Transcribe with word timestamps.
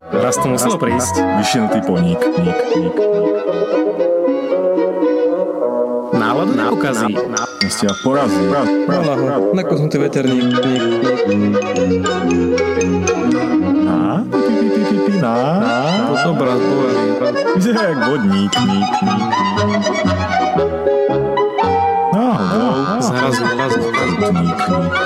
Raz 0.00 0.40
to 0.40 0.48
muselo 0.48 0.80
prísť. 0.80 1.20
Vyšinutý 1.36 1.84
poník. 1.84 2.16
Ník, 2.16 2.60
ník, 2.72 2.94
ník. 2.96 3.36
Náladu 6.16 6.56
neukazí. 6.56 7.12
Ste 7.68 7.84
ma 7.84 7.94
porazí. 8.00 8.40
Raz. 8.48 8.68
nakosnutý 9.52 10.00
veterník. 10.00 10.56
Ník. 10.56 10.84
Na? 13.84 14.24
Pi, 14.24 14.40
pi, 14.40 14.66
pi, 14.72 14.82
pi, 14.88 14.96
pi, 15.04 15.14
na? 15.20 15.36
Na? 15.60 15.76
To 16.08 16.14
sú 16.16 16.28
obraz, 16.32 16.60
bojaví. 16.64 17.04
Vyzerá 17.60 17.82
jak 17.92 18.00
vodník. 18.00 18.52
Ník, 18.56 18.92
ník. 19.04 19.28
Náhodou. 22.16 22.72
Zrazu, 23.04 23.44
zrazu, 23.52 23.78
zrazu. 23.84 24.16
Ník, 24.32 24.32
ník, 24.32 24.60
ník. 24.64 24.96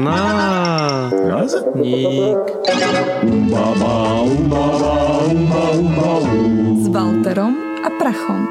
Na. 0.00 0.61
Raz? 1.42 1.58
Ník. 1.74 2.38
Umbaba, 3.26 4.22
umbaba, 4.22 4.92
umba, 5.26 5.62
umba, 5.74 6.08
um. 6.22 6.78
s 6.78 6.86
Walterom 6.86 7.58
a 7.82 7.90
Prachom. 7.98 8.46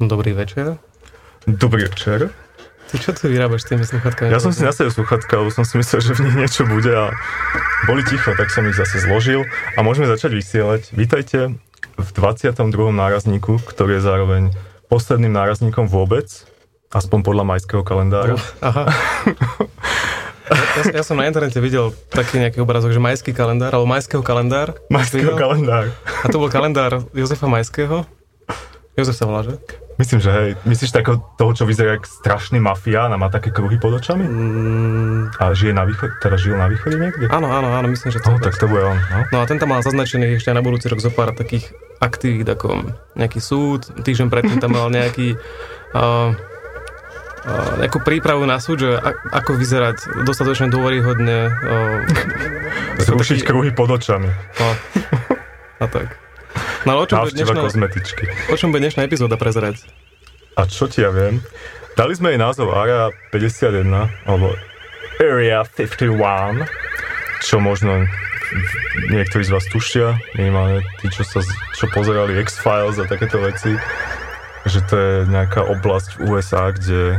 Dobrý 0.00 0.32
večer. 0.32 0.80
Dobrý 1.44 1.84
večer. 1.84 2.32
Ty 2.88 2.96
čo 2.96 3.12
tu 3.12 3.28
vyrábaš 3.28 3.68
tými 3.68 3.84
sluchatkami? 3.84 4.32
Ja 4.32 4.40
som 4.40 4.56
si 4.56 4.64
nastavil 4.64 4.88
sluchatka, 4.88 5.44
lebo 5.44 5.52
som 5.52 5.68
si 5.68 5.76
myslel, 5.76 6.00
že 6.00 6.16
v 6.16 6.32
nich 6.32 6.36
niečo 6.48 6.64
bude 6.64 6.96
a 6.96 7.12
boli 7.84 8.00
ticho, 8.08 8.32
tak 8.32 8.48
som 8.48 8.64
ich 8.72 8.76
zase 8.80 9.04
zložil 9.04 9.44
a 9.76 9.84
môžeme 9.84 10.08
začať 10.08 10.32
vysielať. 10.32 10.96
Vítajte 10.96 11.60
v 12.00 12.08
22. 12.16 12.56
nárazníku, 12.88 13.60
ktorý 13.68 14.00
je 14.00 14.02
zároveň 14.08 14.42
posledným 14.88 15.36
nárazníkom 15.36 15.92
vôbec, 15.92 16.48
aspoň 16.92 17.18
podľa 17.24 17.44
majského 17.48 17.82
kalendára. 17.82 18.36
Aha. 18.60 18.84
Ja, 20.52 21.00
ja 21.00 21.02
som 21.06 21.16
na 21.16 21.24
internete 21.24 21.56
videl 21.64 21.96
taký 22.12 22.36
nejaký 22.36 22.60
obrazok, 22.60 22.92
že 22.92 23.00
majský 23.00 23.32
kalendár, 23.32 23.72
alebo 23.72 23.88
majského 23.88 24.20
kalendár. 24.20 24.76
Majského 24.92 25.32
kalendár. 25.32 25.88
A 26.04 26.26
to 26.28 26.36
bol 26.36 26.52
kalendár 26.52 27.00
Jozefa 27.16 27.48
Majského. 27.48 28.04
Jozef 28.92 29.16
sa 29.16 29.24
volá, 29.24 29.48
že? 29.48 29.56
Myslím, 29.96 30.20
že 30.20 30.28
hej. 30.28 30.50
Myslíš 30.68 30.92
takého 30.92 31.24
toho, 31.40 31.56
čo 31.56 31.64
vyzerá 31.64 31.96
jak 31.96 32.04
strašný 32.04 32.60
mafián 32.60 33.08
a 33.12 33.16
má 33.16 33.32
také 33.32 33.48
kruhy 33.48 33.80
pod 33.80 33.96
očami? 33.96 34.24
Mm, 34.28 35.32
A 35.40 35.56
žije 35.56 35.72
na 35.72 35.88
východe, 35.88 36.12
teda 36.20 36.36
žil 36.36 36.56
na 36.60 36.68
východe 36.68 37.00
niekde? 37.00 37.32
áno, 37.32 37.48
áno, 37.48 37.72
áno, 37.72 37.88
myslím, 37.88 38.12
že 38.12 38.20
to 38.20 38.32
No, 38.32 38.40
tak 38.40 38.56
to 38.60 38.68
bude 38.68 38.84
on, 38.84 38.98
no. 39.00 39.18
No 39.32 39.36
a 39.40 39.44
ten 39.48 39.56
tam 39.56 39.72
mal 39.72 39.80
zaznačený 39.80 40.36
ešte 40.36 40.52
aj 40.52 40.56
na 40.60 40.64
budúci 40.64 40.92
rok 40.92 41.00
zo 41.00 41.08
pár 41.08 41.32
takých 41.32 41.72
aktivít, 42.00 42.48
ako 42.48 42.92
nejaký 43.16 43.40
súd, 43.40 43.88
týždeň 44.04 44.28
predtým 44.28 44.58
tam 44.60 44.76
mal 44.76 44.92
nejaký 44.92 45.36
uh, 45.96 46.36
nejakú 47.82 47.98
prípravu 48.06 48.46
na 48.46 48.62
súd, 48.62 48.86
že 48.86 48.90
ako 49.34 49.58
vyzerať 49.58 50.22
dostatočne 50.22 50.70
dôveryhodne. 50.70 51.50
Zrušiť 53.02 53.42
kruhy 53.42 53.74
pod 53.74 53.90
očami. 53.90 54.30
No, 54.30 54.68
a 55.82 55.86
tak. 55.90 56.14
No 56.86 56.98
ale 56.98 57.00
o 57.02 57.06
čom, 57.06 57.26
bude 57.26 57.34
dnešná, 57.34 57.60
kozmetičky. 57.62 58.24
o 58.50 58.56
čom 58.58 58.70
bude 58.70 58.82
dnešná 58.86 59.06
epizóda 59.06 59.34
prezerať? 59.40 59.82
A 60.58 60.68
čo 60.68 60.86
ti 60.86 61.00
ja 61.00 61.10
viem? 61.10 61.40
Dali 61.96 62.12
sme 62.16 62.32
jej 62.34 62.40
názov 62.40 62.72
Area 62.72 63.08
51, 63.32 63.88
alebo 64.28 64.52
Area 65.20 65.64
51, 65.64 66.68
čo 67.42 67.56
možno 67.58 68.06
niektorí 69.08 69.48
z 69.48 69.52
vás 69.52 69.64
tušia, 69.72 70.20
minimálne 70.36 70.84
tí, 71.00 71.08
čo, 71.08 71.24
sa, 71.24 71.40
čo 71.72 71.88
pozerali 71.92 72.36
X-Files 72.44 73.00
a 73.00 73.08
takéto 73.08 73.40
veci, 73.40 73.72
že 74.66 74.80
to 74.86 74.94
je 74.94 75.14
nejaká 75.26 75.66
oblasť 75.66 76.18
v 76.18 76.20
USA, 76.30 76.70
kde 76.70 77.18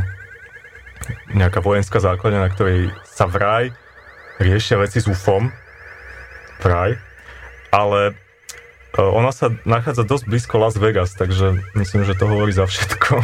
nejaká 1.36 1.60
vojenská 1.60 2.00
základňa, 2.00 2.40
na 2.40 2.50
ktorej 2.52 2.88
sa 3.04 3.28
vraj 3.28 3.72
riešia 4.40 4.80
veci 4.80 4.98
s 4.98 5.06
UFOM, 5.06 5.52
vraj, 6.64 6.96
ale 7.70 8.16
e, 8.96 9.02
ona 9.02 9.30
sa 9.30 9.52
nachádza 9.68 10.08
dosť 10.08 10.24
blízko 10.26 10.56
Las 10.58 10.74
Vegas, 10.80 11.12
takže 11.14 11.60
myslím, 11.76 12.08
že 12.08 12.16
to 12.16 12.24
hovorí 12.26 12.50
za 12.50 12.64
všetko. 12.66 13.20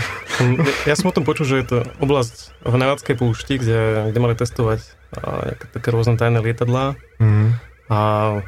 Ja 0.89 0.95
som 0.97 1.11
o 1.11 1.17
tom 1.17 1.25
počul, 1.25 1.45
že 1.49 1.57
je 1.61 1.67
to 1.67 1.79
oblasť 2.01 2.65
v 2.65 2.75
Nevadskej 2.77 3.17
púšti, 3.17 3.61
kde, 3.61 4.13
kde 4.13 4.19
mali 4.21 4.37
testovať 4.37 4.81
a, 5.17 5.53
nejaké 5.53 5.65
také 5.73 5.89
rôzne 5.93 6.21
tajné 6.21 6.41
lietadlá 6.41 6.97
Mm. 7.21 7.53
A 7.91 7.99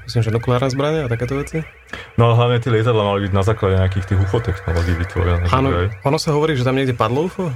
myslím, 0.07 0.23
že 0.23 0.31
nukleárne 0.31 0.71
zbranie 0.71 1.01
a 1.03 1.09
takéto 1.11 1.35
veci. 1.35 1.67
No 2.15 2.31
ale 2.31 2.35
hlavne 2.39 2.57
tie 2.63 2.71
lietadla 2.71 3.03
mali 3.03 3.27
byť 3.27 3.33
na 3.35 3.43
základe 3.43 3.75
nejakých 3.75 4.15
tých 4.15 4.19
UFO 4.23 4.39
technológií 4.39 4.95
vytvorené. 4.95 5.51
Áno, 5.51 5.91
ono 6.07 6.19
sa 6.23 6.31
hovorí, 6.31 6.55
že 6.55 6.63
tam 6.63 6.79
niekde 6.79 6.95
padlo 6.95 7.27
UFO? 7.27 7.51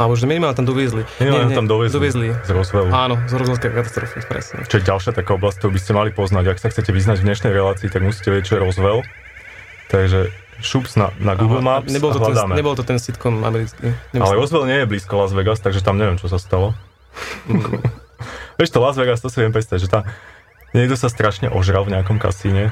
Alebo 0.00 0.16
že 0.16 0.24
minimálne 0.24 0.56
tam 0.56 0.64
doviezli. 0.64 1.04
Minimálne 1.20 1.52
tam 1.52 1.68
dovezli. 1.68 1.92
doviezli. 1.92 2.28
Z 2.32 2.56
Roswellu. 2.56 2.88
Áno, 2.88 3.20
z 3.28 3.36
rozhodskej 3.36 3.68
katastrofy, 3.68 4.24
presne. 4.24 4.64
Čo 4.64 4.80
je 4.80 4.84
ďalšia 4.88 5.12
taká 5.12 5.36
oblasť, 5.36 5.60
ktorú 5.60 5.76
by 5.76 5.80
ste 5.84 5.92
mali 5.92 6.10
poznať. 6.16 6.56
Ak 6.56 6.58
sa 6.64 6.72
chcete 6.72 6.88
vyznať 6.88 7.20
v 7.20 7.24
dnešnej 7.28 7.52
relácii, 7.52 7.92
tak 7.92 8.00
musíte 8.00 8.32
vedieť, 8.32 8.44
čo 8.48 8.54
je 8.56 8.60
Roswell. 8.64 9.04
Takže 9.92 10.32
šups 10.64 10.96
na, 10.96 11.12
na 11.20 11.36
Google 11.36 11.60
Aha, 11.60 11.84
Maps 11.84 11.92
nebol 11.92 12.16
to, 12.16 12.20
ten, 12.20 12.36
nebol 12.56 12.72
to 12.72 12.84
ten 12.84 12.96
sitcom 12.96 13.44
americký. 13.44 13.92
Ale 14.16 14.24
Nemyslím. 14.24 14.40
Roswell 14.40 14.64
nie 14.64 14.78
je 14.80 14.86
blízko 14.88 15.20
Las 15.20 15.36
Vegas, 15.36 15.60
takže 15.60 15.84
tam 15.84 16.00
neviem, 16.00 16.16
čo 16.16 16.32
sa 16.32 16.40
stalo. 16.40 16.72
Vieš 18.60 18.72
to, 18.72 18.80
Las 18.80 18.96
Vegas, 18.96 19.20
to 19.20 19.28
si 19.28 19.40
viem 19.40 19.52
predstaviť, 19.52 19.80
že 19.84 19.90
tam 19.92 20.08
niekto 20.72 20.94
sa 20.94 21.08
strašne 21.08 21.48
ožral 21.48 21.84
v 21.84 21.98
nejakom 21.98 22.16
kasíne 22.16 22.70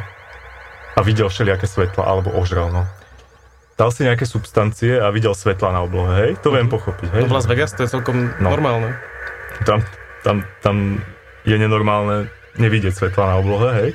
a 0.94 1.00
videl 1.00 1.31
všelijaké 1.31 1.64
svetla, 1.64 2.03
alebo 2.03 2.34
ožral, 2.34 2.70
no. 2.70 2.82
Dal 3.78 3.94
si 3.94 4.03
nejaké 4.03 4.26
substancie 4.26 4.98
a 4.98 5.06
videl 5.14 5.31
svetla 5.32 5.70
na 5.70 5.81
oblohe, 5.86 6.10
hej? 6.19 6.31
To 6.42 6.50
viem 6.50 6.66
pochopiť, 6.66 7.08
hej? 7.14 7.20
No 7.22 7.31
v 7.31 7.34
Las 7.38 7.47
Vegas 7.47 7.70
to 7.75 7.87
je 7.87 7.94
celkom 7.94 8.34
No. 8.42 8.50
normálne. 8.50 8.98
Tam, 9.62 9.87
tam, 10.26 10.42
tam 10.58 10.98
je 11.47 11.54
nenormálne 11.54 12.26
nevidieť 12.58 12.91
svetla 12.91 13.25
na 13.31 13.34
oblohe, 13.38 13.69
hej? 13.78 13.91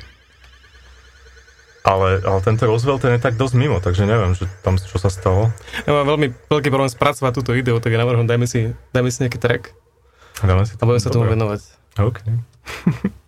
Ale, 1.84 2.24
ale 2.24 2.40
tento 2.40 2.64
Roswell 2.64 2.96
ten 2.96 3.12
je 3.12 3.20
tak 3.20 3.36
dosť 3.36 3.60
mimo, 3.60 3.84
takže 3.84 4.08
neviem, 4.08 4.32
že 4.32 4.48
tam 4.64 4.80
čo 4.80 4.96
sa 4.96 5.12
stalo. 5.12 5.52
Ja 5.84 5.92
mám 5.92 6.08
veľmi 6.16 6.32
veľký 6.48 6.72
problém 6.72 6.88
spracovať 6.88 7.32
túto 7.36 7.52
ideu, 7.52 7.76
tak 7.84 7.92
ja 7.92 8.00
navrhujem, 8.00 8.24
dajme 8.24 8.48
si, 8.48 8.72
dajme 8.96 9.12
si 9.12 9.20
nejaký 9.20 9.36
track 9.36 9.76
Dáme 10.40 10.64
si 10.64 10.74
a 10.74 10.84
budeme 10.88 11.04
sa 11.04 11.12
tomu 11.12 11.28
venovať. 11.28 11.60
OK. 12.00 12.18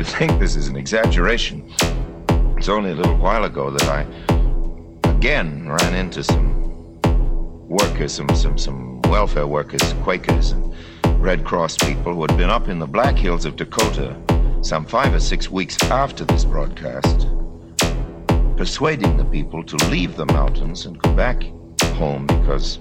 you 0.00 0.04
think 0.04 0.40
this 0.40 0.56
is 0.56 0.66
an 0.66 0.76
exaggeration, 0.76 1.62
it's 2.56 2.70
only 2.70 2.90
a 2.90 2.94
little 2.94 3.18
while 3.18 3.44
ago 3.44 3.70
that 3.70 3.82
I 3.82 5.10
again 5.10 5.68
ran 5.68 5.94
into 5.94 6.24
some 6.24 6.98
workers, 7.68 8.14
some 8.14 8.34
some 8.34 8.56
some 8.56 9.02
welfare 9.02 9.46
workers, 9.46 9.82
Quakers, 10.02 10.52
and 10.52 10.74
Red 11.22 11.44
Cross 11.44 11.76
people 11.76 12.14
who 12.14 12.22
had 12.22 12.34
been 12.38 12.48
up 12.48 12.68
in 12.68 12.78
the 12.78 12.86
Black 12.86 13.14
Hills 13.14 13.44
of 13.44 13.56
Dakota 13.56 14.16
some 14.62 14.86
five 14.86 15.12
or 15.12 15.20
six 15.20 15.50
weeks 15.50 15.76
after 15.90 16.24
this 16.24 16.46
broadcast, 16.46 17.26
persuading 18.56 19.18
the 19.18 19.26
people 19.26 19.62
to 19.62 19.76
leave 19.90 20.16
the 20.16 20.24
mountains 20.24 20.86
and 20.86 20.98
go 21.02 21.12
back 21.12 21.42
home 21.98 22.26
because 22.26 22.78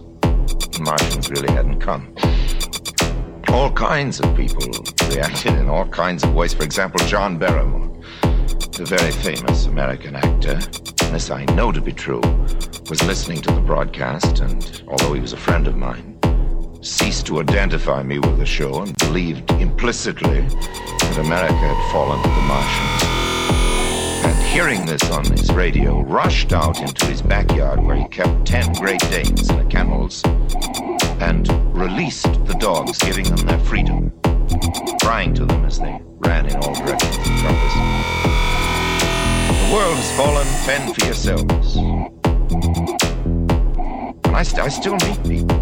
the 0.72 0.80
Martians 0.86 1.30
really 1.30 1.52
hadn't 1.52 1.82
come 1.82 2.16
all 3.50 3.72
kinds 3.72 4.20
of 4.20 4.36
people 4.36 4.68
reacted 5.10 5.54
in 5.54 5.70
all 5.70 5.88
kinds 5.88 6.24
of 6.24 6.34
ways. 6.34 6.54
For 6.54 6.64
example, 6.64 7.00
John 7.08 7.38
Barrymore, 7.38 7.96
the 8.72 8.86
very 8.86 9.12
famous 9.12 9.66
American 9.66 10.16
actor, 10.16 10.56
this 11.12 11.32
I 11.32 11.46
know 11.46 11.72
to 11.72 11.82
be 11.82 11.92
true, 11.92 12.22
was 12.90 13.04
listening 13.04 13.42
to 13.42 13.52
the 13.52 13.62
broadcast, 13.62 14.40
and 14.40 14.84
although 14.88 15.14
he 15.14 15.20
was 15.20 15.34
a 15.34 15.38
friend 15.38 15.68
of 15.68 15.76
mine, 15.76 16.18
ceased 16.82 17.26
to 17.28 17.42
identify 17.42 18.04
me 18.04 18.20
with 18.20 18.38
the 18.38 18.46
show 18.46 18.82
and 18.84 18.96
believed 18.98 19.50
implicitly 19.52 20.42
that 20.42 21.18
America 21.18 21.54
had 21.54 21.92
fallen 21.92 22.22
to 22.22 22.30
the 22.30 22.42
Martians. 22.42 23.04
And 24.26 24.48
hearing 24.48 24.86
this 24.86 25.10
on 25.12 25.26
his 25.26 25.52
radio, 25.52 26.02
rushed 26.02 26.54
out 26.54 26.80
into 26.80 27.06
his 27.08 27.22
backyard 27.22 27.84
where 27.84 27.96
he 27.96 28.08
kept 28.08 28.46
ten 28.46 28.72
Great 28.74 29.02
Danes 29.10 29.48
the 29.48 29.66
kennels 29.70 30.24
and 31.20 31.48
released 31.76 32.46
the 32.46 32.56
dogs, 32.60 32.98
giving 33.00 33.26
them 33.26 33.46
their 33.46 33.60
freedom, 33.60 34.12
crying 35.02 35.34
to 35.34 35.46
them 35.46 35.66
as 35.66 35.80
they 35.80 36.02
ran 36.18 36.46
in 36.46 36.56
all 36.58 36.74
directions 36.74 37.18
compass. 37.42 37.74
The 39.50 39.70
world 39.74 39.98
has 39.98 40.12
fallen, 40.18 40.48
fend 40.66 40.96
for 40.96 41.06
yourselves. 41.06 41.76
And 44.26 44.36
I, 44.36 44.44
st- 44.44 44.62
I 44.64 44.70
still 44.70 44.94
meet 44.94 45.24
people 45.24 45.60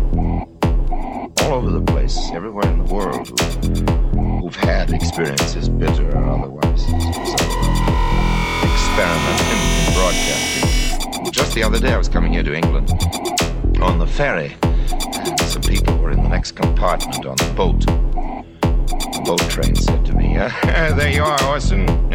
all 1.42 1.54
over 1.54 1.71
the 1.71 1.81
place, 1.81 2.30
everywhere 2.33 2.68
in 2.71 2.86
the 2.86 2.94
world, 2.94 3.27
who, 3.27 4.39
who've 4.39 4.56
had 4.56 4.92
experiences, 4.92 5.69
bitter 5.69 6.09
or 6.09 6.30
otherwise, 6.30 6.83
as 6.83 6.92
a 6.94 7.48
experiment 8.74 9.42
in, 9.42 9.57
in 9.57 9.94
broadcasting. 9.94 11.31
Just 11.31 11.56
the 11.56 11.63
other 11.63 11.80
day, 11.80 11.94
I 11.94 11.98
was 11.98 12.09
coming 12.09 12.31
here 12.31 12.44
to 12.44 12.54
England 12.56 13.36
on 13.81 14.00
the 14.00 14.07
ferry. 14.07 14.56
Some 15.47 15.62
people 15.62 15.97
were 15.97 16.12
in 16.12 16.24
the 16.24 16.29
next 16.29 16.53
compartment 16.53 17.25
on 17.25 17.35
the 17.38 17.53
boat. 17.56 17.81
The 17.81 19.21
boat 19.24 19.41
train 19.50 19.75
said 19.75 20.06
to 20.06 20.13
me, 20.13 20.38
uh, 20.38 20.50
There 20.95 21.12
you 21.12 21.24
are, 21.24 21.41
Orson. 21.45 21.85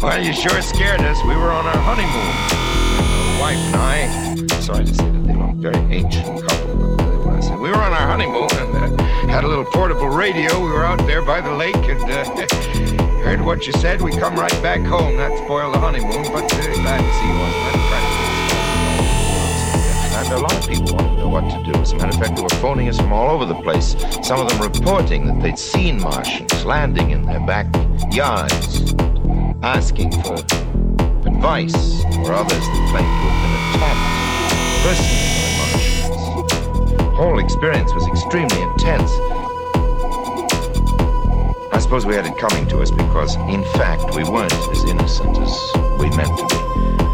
well, 0.00 0.22
you 0.22 0.32
sure 0.32 0.62
scared 0.62 1.00
us. 1.00 1.22
We 1.24 1.34
were 1.36 1.50
on 1.50 1.66
our 1.66 1.78
honeymoon. 1.78 2.34
Wife 3.40 3.58
and 3.58 3.76
I, 3.76 4.60
sorry 4.60 4.84
to 4.84 4.94
say 4.94 5.10
that 5.10 5.26
they 5.26 5.34
look 5.34 5.56
very 5.56 5.76
ancient 5.94 6.48
couple. 6.48 7.58
We 7.60 7.70
were 7.70 7.76
on 7.76 7.92
our 7.92 8.06
honeymoon 8.06 8.48
and 8.52 9.00
uh, 9.00 9.04
had 9.26 9.44
a 9.44 9.48
little 9.48 9.64
portable 9.64 10.08
radio. 10.08 10.60
We 10.60 10.70
were 10.70 10.84
out 10.84 10.98
there 11.06 11.22
by 11.22 11.40
the 11.40 11.52
lake 11.52 11.74
and 11.76 12.00
uh, 12.02 12.24
heard 13.24 13.40
what 13.40 13.66
you 13.66 13.72
said. 13.74 14.00
We 14.00 14.12
come 14.12 14.36
right 14.36 14.62
back 14.62 14.80
home. 14.82 15.16
That 15.16 15.36
spoiled 15.44 15.74
the 15.74 15.80
honeymoon, 15.80 16.24
but 16.32 16.44
uh, 16.44 16.74
glad 16.74 17.00
to 17.00 17.14
see 17.14 17.26
you, 17.26 17.32
Orson. 17.32 17.90
That's 17.90 18.17
practically 20.18 20.28
and 20.28 20.32
a 20.32 20.38
lot 20.38 20.54
of 20.54 20.68
people 20.68 20.96
wanted 20.96 21.16
to 21.16 21.16
know 21.16 21.28
what 21.28 21.64
to 21.64 21.72
do. 21.72 21.78
As 21.78 21.92
a 21.92 21.96
matter 21.96 22.08
of 22.08 22.14
fact, 22.16 22.36
they 22.36 22.42
were 22.42 22.48
phoning 22.60 22.88
us 22.88 22.96
from 22.96 23.12
all 23.12 23.30
over 23.30 23.44
the 23.44 23.54
place. 23.62 23.96
Some 24.22 24.40
of 24.40 24.48
them 24.48 24.60
reporting 24.60 25.26
that 25.26 25.42
they'd 25.42 25.58
seen 25.58 26.00
Martians 26.00 26.64
landing 26.64 27.10
in 27.10 27.22
their 27.22 27.40
backyards, 27.40 28.94
asking 29.62 30.12
for 30.22 30.34
advice, 31.26 32.04
or 32.18 32.32
others 32.32 32.64
that 32.64 32.88
claimed 32.90 33.14
to 33.14 33.28
have 33.28 33.40
been 33.44 33.54
attacked 33.74 34.02
personally 34.84 35.28
by 35.34 35.50
Martians. 35.58 36.98
The 36.98 37.10
whole 37.14 37.38
experience 37.38 37.92
was 37.94 38.06
extremely 38.08 38.62
intense. 38.62 39.10
I 41.72 41.78
suppose 41.80 42.06
we 42.06 42.14
had 42.14 42.26
it 42.26 42.36
coming 42.38 42.66
to 42.68 42.80
us 42.80 42.90
because, 42.90 43.36
in 43.36 43.62
fact, 43.78 44.14
we 44.14 44.24
weren't 44.24 44.52
as 44.52 44.84
innocent 44.84 45.38
as 45.38 45.72
we 45.98 46.10
meant 46.16 46.36
to 46.38 46.46
be 46.46 47.07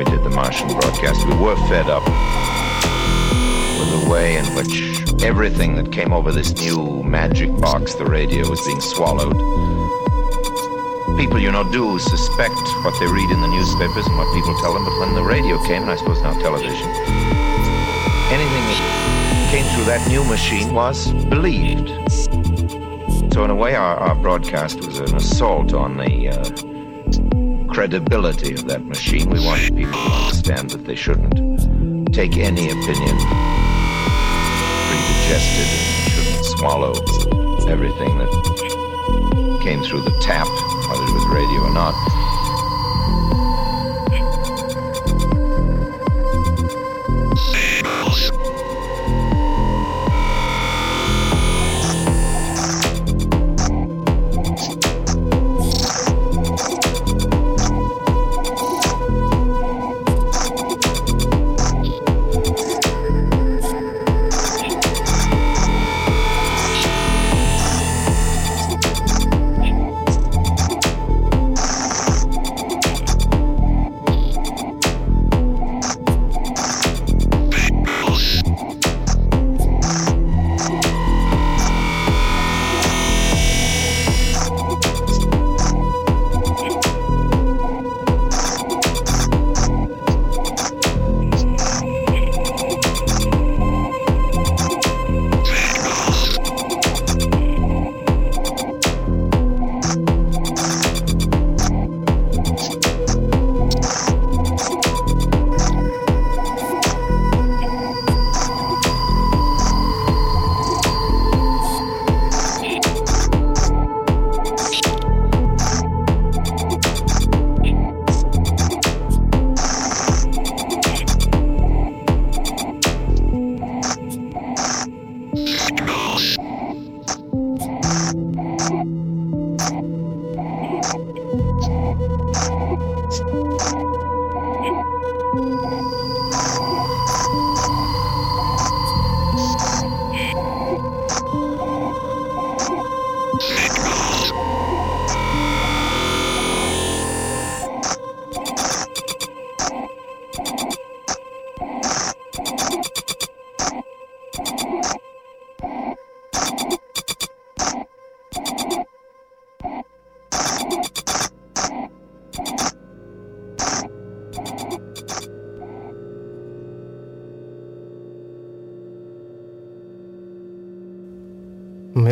we 0.00 0.04
did 0.06 0.24
the 0.24 0.30
Martian 0.30 0.66
broadcast. 0.68 1.26
We 1.28 1.36
were 1.36 1.56
fed 1.68 1.90
up 1.90 2.02
with 3.78 4.00
the 4.00 4.08
way 4.10 4.38
in 4.38 4.46
which 4.54 4.80
everything 5.22 5.74
that 5.74 5.92
came 5.92 6.14
over 6.14 6.32
this 6.32 6.54
new 6.54 7.02
magic 7.02 7.54
box, 7.60 7.96
the 7.96 8.06
radio, 8.06 8.48
was 8.48 8.64
being 8.64 8.80
swallowed. 8.80 9.36
People, 11.18 11.38
you 11.38 11.52
know, 11.52 11.70
do 11.70 11.98
suspect 11.98 12.56
what 12.82 12.98
they 12.98 13.04
read 13.12 13.30
in 13.30 13.42
the 13.42 13.48
newspapers 13.48 14.06
and 14.06 14.16
what 14.16 14.34
people 14.34 14.58
tell 14.60 14.72
them, 14.72 14.86
but 14.86 14.98
when 15.00 15.14
the 15.14 15.22
radio 15.22 15.62
came, 15.66 15.82
and 15.82 15.90
I 15.90 15.96
suppose 15.96 16.22
now 16.22 16.32
television, 16.40 16.88
anything 18.32 18.64
that 18.72 19.48
came 19.50 19.66
through 19.74 19.84
that 19.84 20.08
new 20.08 20.24
machine 20.24 20.72
was 20.72 21.12
believed. 21.24 21.90
So, 23.34 23.44
in 23.44 23.50
a 23.50 23.54
way, 23.54 23.74
our, 23.74 23.96
our 23.98 24.14
broadcast 24.14 24.78
was 24.78 24.98
an 24.98 25.14
assault 25.14 25.74
on 25.74 25.98
the 25.98 26.30
uh, 26.30 26.69
credibility 27.70 28.54
of 28.54 28.66
that 28.66 28.84
machine. 28.84 29.30
We 29.30 29.40
want 29.40 29.60
people 29.74 29.92
to 29.92 29.98
understand 29.98 30.70
that 30.70 30.84
they 30.84 30.96
shouldn't 30.96 32.12
take 32.12 32.36
any 32.36 32.66
opinion 32.66 33.16
predigested 34.90 35.68
and 35.70 36.12
shouldn't 36.12 36.44
swallow 36.44 36.92
everything 37.68 38.18
that 38.18 39.60
came 39.62 39.82
through 39.82 40.02
the 40.02 40.18
tap, 40.20 40.48
whether 40.88 41.02
it 41.02 41.14
was 41.14 41.26
radio 41.32 41.60
or 41.62 41.72
not. 41.72 42.19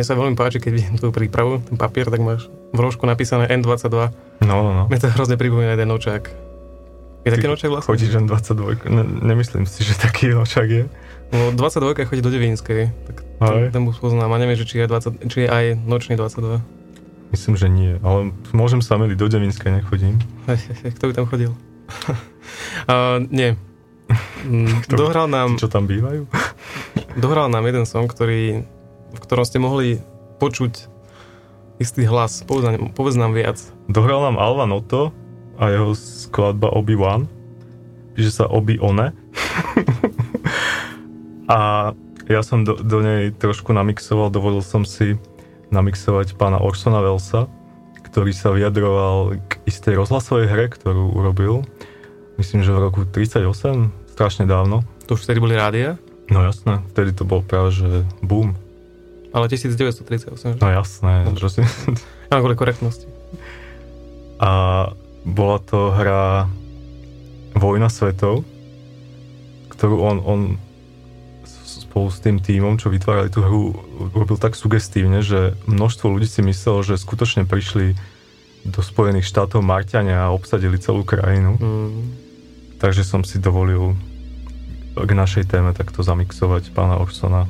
Sa 0.09 0.17
veľmi 0.17 0.33
páči, 0.33 0.57
keď 0.57 0.71
vidím 0.73 0.95
tú 0.97 1.13
prípravu, 1.13 1.61
ten 1.61 1.77
papier, 1.77 2.09
tak 2.09 2.17
máš 2.17 2.49
v 2.73 2.79
rožku 2.81 3.05
napísané 3.05 3.45
N22. 3.45 4.09
No, 4.41 4.55
no, 4.65 4.71
no. 4.73 4.83
Mne 4.89 4.97
to 4.97 5.13
hrozne 5.13 5.37
pripomína 5.37 5.77
jeden 5.77 5.85
nočák. 5.87 6.23
Je 7.21 7.29
taký 7.29 7.45
nočák 7.45 7.69
vlastne? 7.69 7.89
Chodíš 7.93 8.15
len 8.15 8.25
22, 8.25 8.89
ne, 8.89 9.03
nemyslím 9.03 9.69
si, 9.69 9.85
že 9.85 9.93
taký 9.93 10.33
nočák 10.33 10.65
je. 10.65 10.83
No 11.29 11.53
22 11.53 12.09
chodí 12.09 12.21
do 12.25 12.33
Devínskej, 12.33 12.89
tak 13.05 13.21
ten, 13.21 13.69
ten 13.69 13.81
bus 13.85 14.01
poznám 14.01 14.33
a 14.33 14.41
neviem, 14.41 14.57
že 14.57 14.65
či 14.65 14.81
je, 14.81 14.89
20, 14.89 15.29
či 15.29 15.45
je 15.45 15.47
aj 15.47 15.65
nočný 15.85 16.17
22. 16.17 16.57
Myslím, 17.29 17.53
že 17.53 17.67
nie, 17.69 17.93
ale 18.01 18.33
môžem 18.49 18.81
sa 18.81 18.97
miliť, 18.97 19.13
do 19.13 19.29
Devinskej 19.29 19.69
nechodím. 19.77 20.17
Kto 20.97 21.05
by 21.05 21.13
tam 21.13 21.29
chodil? 21.29 21.53
uh, 22.89 23.21
nie. 23.29 23.53
Mm, 24.39 24.81
Kto- 24.87 25.05
Dohral 25.05 25.27
nám, 25.29 25.61
Čo 25.61 25.69
tam 25.69 25.85
bývajú? 25.85 26.25
dohral 27.13 27.51
nám 27.51 27.61
jeden 27.67 27.85
song, 27.85 28.07
ktorý, 28.09 28.63
v 29.13 29.19
ktorom 29.19 29.45
ste 29.45 29.59
mohli 29.61 30.01
počuť 30.37 30.87
istý 31.79 32.05
hlas. 32.05 32.43
Povedz 32.43 32.65
nám, 32.65 32.91
povedz 32.93 33.15
nám 33.15 33.33
viac. 33.33 33.57
Dohral 33.87 34.23
nám 34.25 34.37
Alva 34.37 34.69
Noto 34.69 35.15
a 35.59 35.71
jeho 35.71 35.95
skladba 35.95 36.71
Obi-Wan. 36.75 37.27
Píše 38.15 38.43
sa 38.43 38.45
Obi-One. 38.47 39.15
a 41.55 41.59
ja 42.29 42.41
som 42.45 42.61
do, 42.61 42.77
do 42.77 42.99
nej 43.01 43.33
trošku 43.33 43.73
namixoval, 43.73 44.29
dovolil 44.29 44.61
som 44.61 44.85
si 44.85 45.17
namixovať 45.73 46.37
pána 46.37 46.61
Orsona 46.61 47.01
Wellsa, 47.01 47.49
ktorý 48.05 48.33
sa 48.33 48.53
vyjadroval 48.53 49.37
k 49.49 49.51
istej 49.69 49.97
rozhlasovej 49.97 50.47
hre, 50.49 50.65
ktorú 50.69 51.13
urobil. 51.13 51.65
Myslím, 52.37 52.63
že 52.63 52.73
v 52.73 52.89
roku 52.89 53.01
38, 53.05 53.43
strašne 54.13 54.45
dávno. 54.45 54.85
To 55.09 55.17
už 55.17 55.25
vtedy 55.25 55.41
boli 55.41 55.57
rádia, 55.57 55.97
No 56.29 56.45
jasné, 56.45 56.77
vtedy 56.93 57.17
to 57.17 57.25
bol 57.25 57.41
práve, 57.41 57.73
že 57.73 57.89
boom. 58.21 58.53
Ale 59.29 59.45
1938. 59.47 60.57
No 60.61 60.67
jasné, 60.69 61.25
prosím. 61.37 61.65
Áno, 62.31 62.39
kvôli 62.45 62.57
korektnosti. 62.57 63.05
A 64.39 64.51
bola 65.27 65.57
to 65.59 65.91
hra 65.93 66.47
Vojna 67.57 67.91
svetov, 67.91 68.47
ktorú 69.73 69.95
on, 69.99 70.17
on 70.23 70.39
spolu 71.89 72.07
s 72.13 72.21
tým 72.21 72.37
tímom, 72.37 72.77
čo 72.77 72.93
vytvárali 72.93 73.33
tú 73.33 73.41
hru, 73.41 73.73
robil 74.13 74.37
tak 74.37 74.53
sugestívne, 74.53 75.25
že 75.25 75.57
množstvo 75.65 76.05
ľudí 76.07 76.29
si 76.29 76.45
myslelo, 76.45 76.85
že 76.85 77.01
skutočne 77.01 77.49
prišli 77.49 77.97
do 78.69 78.79
Spojených 78.83 79.25
štátov 79.25 79.65
Marťania 79.65 80.29
a 80.29 80.33
obsadili 80.35 80.77
celú 80.77 81.01
krajinu. 81.01 81.57
Mm. 81.57 81.99
Takže 82.79 83.03
som 83.03 83.25
si 83.25 83.41
dovolil 83.41 83.97
k 84.93 85.11
našej 85.11 85.49
téme 85.49 85.71
takto 85.71 86.03
zamixovať 86.03 86.71
pána 86.75 86.99
Orsona. 86.99 87.47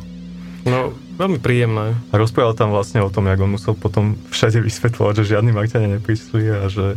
No, 0.63 0.93
veľmi 1.19 1.39
príjemné. 1.43 1.99
A 2.09 2.15
rozprával 2.15 2.55
tam 2.55 2.71
vlastne 2.71 3.03
o 3.03 3.11
tom, 3.11 3.27
jak 3.27 3.43
on 3.43 3.51
musel 3.51 3.75
potom 3.75 4.15
všade 4.31 4.63
vysvetľovať, 4.63 5.13
že 5.19 5.35
žiadni 5.35 5.51
Marťania 5.51 5.99
neprišli 5.99 6.47
a 6.47 6.71
že, 6.71 6.95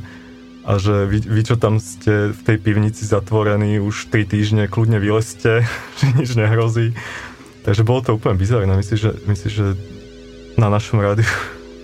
a 0.62 0.73
že 0.79 1.11
vy, 1.11 1.19
vy, 1.26 1.43
čo 1.43 1.59
tam 1.59 1.83
ste 1.83 2.31
v 2.31 2.41
tej 2.47 2.57
pivnici 2.62 3.02
zatvorení 3.02 3.83
už 3.83 4.14
3 4.14 4.23
týždne, 4.31 4.62
kľudne 4.71 5.02
vylezte, 5.02 5.67
že 5.99 6.07
nič 6.14 6.38
nehrozí. 6.38 6.95
Takže 7.67 7.83
bolo 7.83 8.07
to 8.07 8.14
úplne 8.14 8.38
bizarné. 8.38 8.71
Myslíš, 8.79 9.00
že, 9.02 9.12
myslíš, 9.26 9.52
že 9.52 9.67
na 10.55 10.71
našom 10.71 11.02
rádiu 11.02 11.26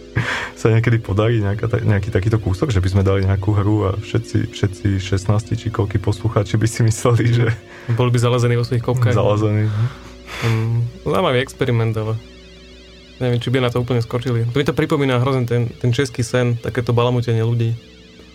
sa 0.61 0.71
niekedy 0.71 1.03
podarí 1.03 1.43
nejaká, 1.43 1.67
nejaký 1.83 2.15
takýto 2.15 2.39
kúsok, 2.39 2.71
že 2.71 2.79
by 2.79 2.89
sme 2.91 3.03
dali 3.03 3.27
nejakú 3.27 3.51
hru 3.51 3.91
a 3.91 3.91
všetci, 3.99 4.55
všetci 4.55 4.87
16 5.03 5.59
či 5.59 5.75
koľky 5.75 5.99
poslucháči 5.99 6.55
by 6.55 6.67
si 6.71 6.87
mysleli, 6.87 7.25
že 7.35 7.47
Boli 7.99 8.15
by 8.15 8.19
zalezení 8.23 8.55
vo 8.55 8.63
svojich 8.67 8.83
kopkách. 8.87 9.15
zalazení. 9.15 9.67
Mm, 10.41 10.77
zaujímavý 11.03 11.39
experiment, 11.39 11.93
ale 11.93 12.15
neviem, 13.19 13.39
či 13.39 13.49
by 13.49 13.59
na 13.59 13.69
to 13.69 13.81
úplne 13.81 13.99
skočili. 13.99 14.45
To 14.45 14.55
mi 14.55 14.63
to 14.63 14.73
pripomína 14.73 15.19
hrozne 15.19 15.45
ten, 15.45 15.67
ten 15.69 15.91
český 15.91 16.23
sen, 16.23 16.55
takéto 16.55 16.93
balamutenie 16.93 17.43
ľudí. 17.43 17.75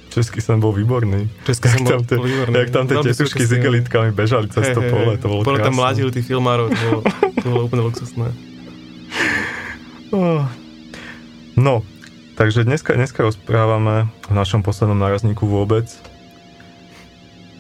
Český 0.10 0.40
sen 0.40 0.60
bol 0.60 0.70
výborný. 0.72 1.26
Český 1.42 1.70
sen 1.70 1.82
Jak 1.82 1.88
tam 1.88 1.98
bol, 1.98 2.06
tie- 2.06 2.18
bol 2.18 2.28
výborný. 2.28 2.54
Jak 2.56 2.70
tam 2.70 2.84
tie 2.86 2.98
tetušky 3.00 3.42
s 3.42 3.52
igelitkami 3.52 4.10
bežali 4.12 4.46
cez 4.48 4.70
to 4.70 4.78
Hej, 4.78 4.86
hej, 4.86 4.92
pole, 4.92 5.12
to 5.18 5.26
bolo 5.28 5.42
Bolo 5.42 5.58
tam 5.58 5.72
krásne. 5.72 5.80
mladili 5.80 6.10
tí 6.12 6.22
filmárov, 6.22 6.70
to 6.70 6.82
bolo, 6.84 7.00
to 7.34 7.46
bolo 7.48 7.62
úplne 7.64 7.84
luxusné. 7.84 8.28
Oh. 10.12 10.46
No, 11.56 11.82
takže 12.36 12.62
dneska, 12.62 12.94
dneska 12.94 13.24
rozprávame 13.24 14.06
v 14.24 14.34
našom 14.34 14.62
poslednom 14.62 14.94
nárazníku 14.96 15.46
vôbec 15.46 15.90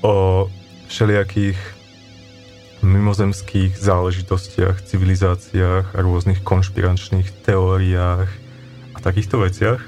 o 0.02 0.46
všelijakých 0.86 1.58
mimozemských 2.84 3.80
záležitostiach, 3.80 4.84
civilizáciách 4.84 5.96
a 5.96 6.00
rôznych 6.00 6.44
konšpiračných 6.44 7.48
teóriách 7.48 8.30
a 8.94 8.98
takýchto 9.00 9.40
veciach. 9.40 9.82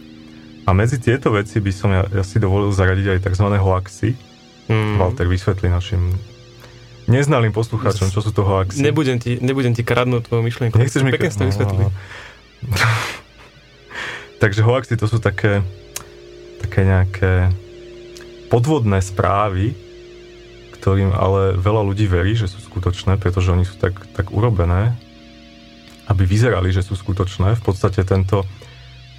A 0.66 0.74
medzi 0.74 0.98
tieto 0.98 1.30
veci 1.30 1.62
by 1.62 1.72
som 1.72 1.94
ja, 1.94 2.08
ja 2.10 2.24
si 2.26 2.42
dovolil 2.42 2.74
zaradiť 2.74 3.08
aj 3.16 3.20
tzv. 3.30 3.48
hoaxy. 3.54 4.10
Mm. 4.66 4.98
Walter, 4.98 5.30
vysvetli 5.30 5.70
našim 5.70 6.10
neznalým 7.06 7.54
poslucháčom, 7.54 8.10
čo 8.10 8.18
sú 8.18 8.34
to 8.34 8.42
hoaxy. 8.42 8.82
Nebudem 8.82 9.22
ti, 9.22 9.38
nebudem 9.38 9.78
ti 9.78 9.86
kradnúť 9.86 10.26
tvoju 10.26 10.42
myšlienku. 10.42 10.74
Nechceš 10.74 11.06
mi... 11.06 11.14
Pekne 11.14 11.30
si 11.30 11.38
to 11.38 11.46
No, 11.46 11.50
vysvetli. 11.54 11.78
no. 11.86 11.90
Takže 14.42 14.66
hoaxy 14.66 14.98
to 14.98 15.06
sú 15.06 15.22
také, 15.22 15.62
také 16.66 16.82
nejaké 16.82 17.54
podvodné 18.50 19.06
správy, 19.06 19.78
ktorým 20.86 21.18
ale 21.18 21.58
veľa 21.58 21.82
ľudí 21.82 22.06
verí, 22.06 22.38
že 22.38 22.46
sú 22.46 22.62
skutočné, 22.62 23.18
pretože 23.18 23.50
oni 23.50 23.66
sú 23.66 23.74
tak, 23.82 23.98
tak 24.14 24.30
urobené, 24.30 24.94
aby 26.06 26.30
vyzerali, 26.30 26.70
že 26.70 26.86
sú 26.86 26.94
skutočné. 26.94 27.58
V 27.58 27.64
podstate 27.66 28.06
tento, 28.06 28.46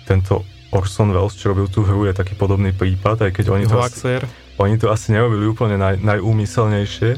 tento 0.06 0.46
Orson 0.70 1.10
Welles, 1.10 1.34
čo 1.34 1.50
robil 1.50 1.66
tú 1.66 1.82
hru, 1.82 2.06
je 2.06 2.14
taký 2.14 2.38
podobný 2.38 2.70
prípad, 2.70 3.26
aj 3.26 3.32
keď 3.34 3.46
oni 3.50 3.66
to, 3.66 3.82
asi, 3.82 4.22
oni 4.62 4.78
to 4.78 4.94
asi 4.94 5.10
nerobili 5.10 5.42
úplne 5.50 5.74
naj, 5.74 5.98
najúmyselnejšie, 6.06 7.10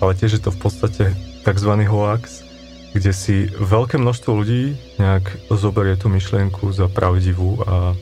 ale 0.00 0.16
tiež 0.16 0.40
je 0.40 0.42
to 0.48 0.48
v 0.48 0.58
podstate 0.64 1.04
tzv. 1.44 1.72
hoax, 1.84 2.40
kde 2.96 3.12
si 3.12 3.52
veľké 3.52 4.00
množstvo 4.00 4.32
ľudí 4.32 4.80
nejak 4.96 5.52
zoberie 5.52 6.00
tú 6.00 6.08
myšlienku 6.08 6.72
za 6.72 6.88
pravdivú 6.88 7.60
a 7.68 7.92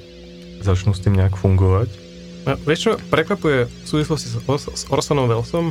začnú 0.62 0.95
s 0.95 1.03
tým 1.03 1.19
nejak 1.19 1.35
fungovať. 1.35 2.01
A 2.42 2.58
vieš 2.58 2.80
čo, 2.82 2.92
prekvapuje 3.11 3.70
v 3.70 3.87
súvislosti 3.87 4.28
s, 4.28 4.37
Os- 4.50 4.66
s 4.66 4.82
Orsonom 4.90 5.30
Wellesom, 5.30 5.70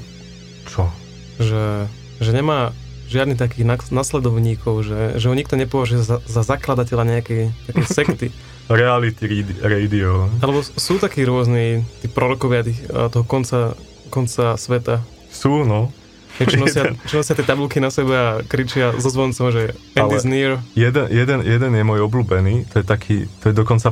Čo? 0.64 0.88
že, 1.36 1.88
že 2.24 2.32
nemá 2.32 2.72
žiadnych 3.12 3.36
takých 3.36 3.68
nas- 3.68 3.92
nasledovníkov, 3.92 4.88
že, 4.88 5.20
že 5.20 5.28
ho 5.28 5.36
nikto 5.36 5.60
nepovažuje 5.60 6.00
za, 6.00 6.24
za 6.24 6.42
zakladateľa 6.48 7.20
nejakej 7.20 7.52
takej 7.68 7.86
sekty. 8.00 8.28
Reality 8.72 9.44
radio. 9.60 10.32
Alebo 10.40 10.64
sú 10.64 10.96
takí 10.96 11.28
rôzni 11.28 11.84
tí 12.00 12.08
prorokovia 12.08 12.64
tých, 12.64 12.80
a 12.88 13.12
toho 13.12 13.28
konca, 13.28 13.76
konca 14.08 14.56
sveta. 14.56 15.04
Sú, 15.28 15.68
no. 15.68 15.92
Čo 16.40 16.56
nosia, 16.56 16.96
čo 17.04 17.20
nosia 17.20 17.36
tie 17.36 17.44
tabulky 17.44 17.84
na 17.84 17.92
sebe 17.92 18.16
a 18.16 18.30
kričia 18.48 18.96
so 18.96 19.12
zvoncom, 19.12 19.52
že 19.52 19.76
end 19.94 20.16
is 20.16 20.24
near. 20.24 20.64
Jeden, 20.74 21.12
jeden, 21.12 21.44
jeden 21.44 21.72
je 21.76 21.84
môj 21.84 22.08
obľúbený, 22.08 22.72
to 22.72 22.80
je 22.80 22.86
taký, 22.88 23.18
to 23.44 23.52
je 23.52 23.54
dokonca, 23.54 23.92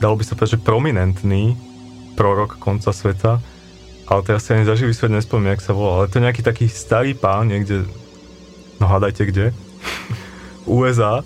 dalo 0.00 0.16
by 0.16 0.24
sa 0.24 0.32
povedať, 0.34 0.56
že 0.56 0.64
prominentný 0.64 1.54
prorok 2.20 2.60
konca 2.60 2.92
sveta, 2.92 3.40
ale 4.04 4.20
teraz 4.20 4.44
si 4.44 4.52
ani 4.52 4.68
za 4.68 4.76
živý 4.76 4.92
svet 4.92 5.08
nespomínam, 5.08 5.56
jak 5.56 5.64
sa 5.64 5.72
volá, 5.72 6.04
ale 6.04 6.12
to 6.12 6.20
je 6.20 6.26
nejaký 6.28 6.44
taký 6.44 6.68
starý 6.68 7.16
pán 7.16 7.48
niekde, 7.48 7.88
no 8.76 8.84
hádajte 8.84 9.24
kde, 9.24 9.56
USA, 10.68 11.24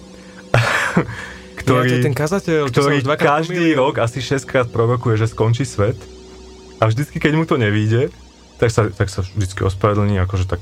Ktorý, 1.65 1.97
ja, 1.97 2.05
ten 2.05 2.13
kazateľ, 2.13 2.69
ktorý 2.69 3.01
každý 3.17 3.73
pomýlil. 3.73 3.81
rok 3.81 3.95
asi 4.05 4.21
6 4.21 4.45
krát 4.45 4.69
prorokuje, 4.69 5.17
že 5.17 5.33
skončí 5.33 5.65
svet 5.65 5.97
a 6.77 6.93
vždycky, 6.93 7.17
keď 7.17 7.33
mu 7.41 7.49
to 7.49 7.57
nevíde, 7.57 8.13
tak 8.61 8.69
sa, 8.69 8.93
tak 8.93 9.09
sa 9.09 9.25
vždycky 9.25 9.65
ospravedlní, 9.65 10.21
akože 10.29 10.45
tak 10.45 10.61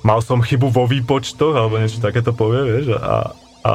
mal 0.00 0.24
som 0.24 0.40
chybu 0.40 0.72
vo 0.72 0.88
výpočtoch, 0.88 1.52
alebo 1.52 1.76
niečo 1.76 2.00
takéto 2.00 2.32
povie, 2.32 2.64
vieš, 2.64 2.96
a, 2.96 3.36
a 3.62 3.74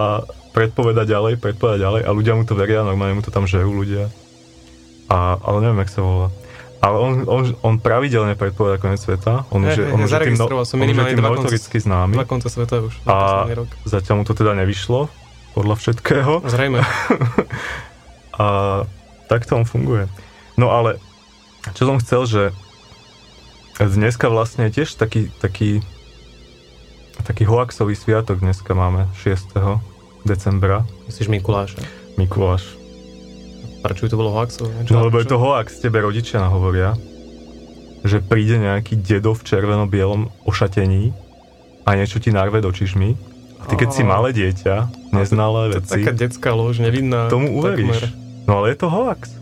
predpoveda 0.52 1.06
ďalej, 1.06 1.38
predpoveda 1.38 1.78
ďalej 1.78 2.02
a 2.04 2.10
ľudia 2.10 2.34
mu 2.34 2.44
to 2.44 2.58
veria, 2.58 2.82
normálne 2.82 3.22
mu 3.22 3.24
to 3.24 3.30
tam 3.30 3.46
žerú 3.46 3.78
ľudia. 3.78 4.10
A, 5.08 5.40
ale 5.40 5.58
neviem, 5.64 5.80
jak 5.88 5.92
sa 5.92 6.02
volá. 6.04 6.28
Ale 6.78 6.98
on, 7.02 7.14
on, 7.26 7.42
on 7.66 7.76
pravidelne 7.82 8.38
predpoveda 8.38 8.78
koniec 8.78 9.02
sveta, 9.02 9.50
on 9.50 9.66
už 9.66 9.76
je, 9.82 9.86
on 9.90 10.00
už 10.06 10.14
je 10.14 10.20
tým, 10.30 10.38
no, 10.38 10.46
som 10.62 10.78
on 10.78 10.86
už 10.86 10.94
je 10.94 11.10
tým 11.18 11.26
notoricky 11.26 11.78
známy 11.82 12.14
Dva 12.14 12.30
konca 12.30 12.54
sveta 12.54 12.86
už 12.86 12.94
a 13.10 13.50
rok. 13.50 13.72
zatiaľ 13.90 14.22
mu 14.22 14.24
to 14.30 14.38
teda 14.38 14.54
nevyšlo, 14.54 15.10
podľa 15.58 15.76
všetkého. 15.82 16.46
Zrejme. 16.46 16.86
A 18.38 18.46
takto 19.26 19.58
on 19.58 19.66
funguje. 19.66 20.06
No 20.54 20.70
ale, 20.70 21.02
čo 21.74 21.90
som 21.90 21.98
chcel, 21.98 22.30
že 22.30 22.44
dneska 23.82 24.30
vlastne 24.30 24.70
je 24.70 24.82
tiež 24.82 24.94
taký, 25.02 25.34
taký, 25.42 25.82
taký 27.26 27.50
hoaxový 27.50 27.98
sviatok 27.98 28.46
dneska 28.46 28.78
máme, 28.78 29.10
6. 29.26 29.58
decembra, 30.30 30.86
Myslíš 31.10 31.34
Mikuláša. 31.34 31.82
Mikuláš. 32.22 32.77
Prečo 33.90 34.04
by 34.04 34.10
to 34.10 34.18
bolo 34.18 34.32
hoaxové? 34.32 34.72
No 34.88 35.00
lebo 35.04 35.18
je 35.18 35.28
to 35.28 35.38
hoax, 35.38 35.80
tebe 35.80 35.98
rodičia 35.98 36.40
nahovoria, 36.40 36.94
že 38.02 38.20
príde 38.20 38.58
nejaký 38.58 38.96
dedo 38.96 39.32
v 39.32 39.42
červeno-bielom 39.42 40.28
ošatení 40.44 41.12
a 41.84 41.90
niečo 41.94 42.20
ti 42.20 42.30
narve 42.30 42.60
do 42.60 42.70
čižmy 42.70 43.16
a 43.58 43.64
ty 43.66 43.74
keď 43.74 43.90
si 43.90 44.04
Á. 44.04 44.08
malé 44.08 44.30
dieťa, 44.32 44.76
neznalé 45.12 45.72
To 45.72 45.72
je 45.72 45.78
veci, 45.82 45.94
taká 45.98 46.12
detská 46.14 46.52
lož, 46.52 46.78
nevinná. 46.78 47.28
tomu 47.28 47.52
uveríš. 47.54 47.88
takmer. 47.90 48.04
No 48.46 48.62
ale 48.62 48.72
je 48.72 48.78
to 48.78 48.88
hoax. 48.88 49.34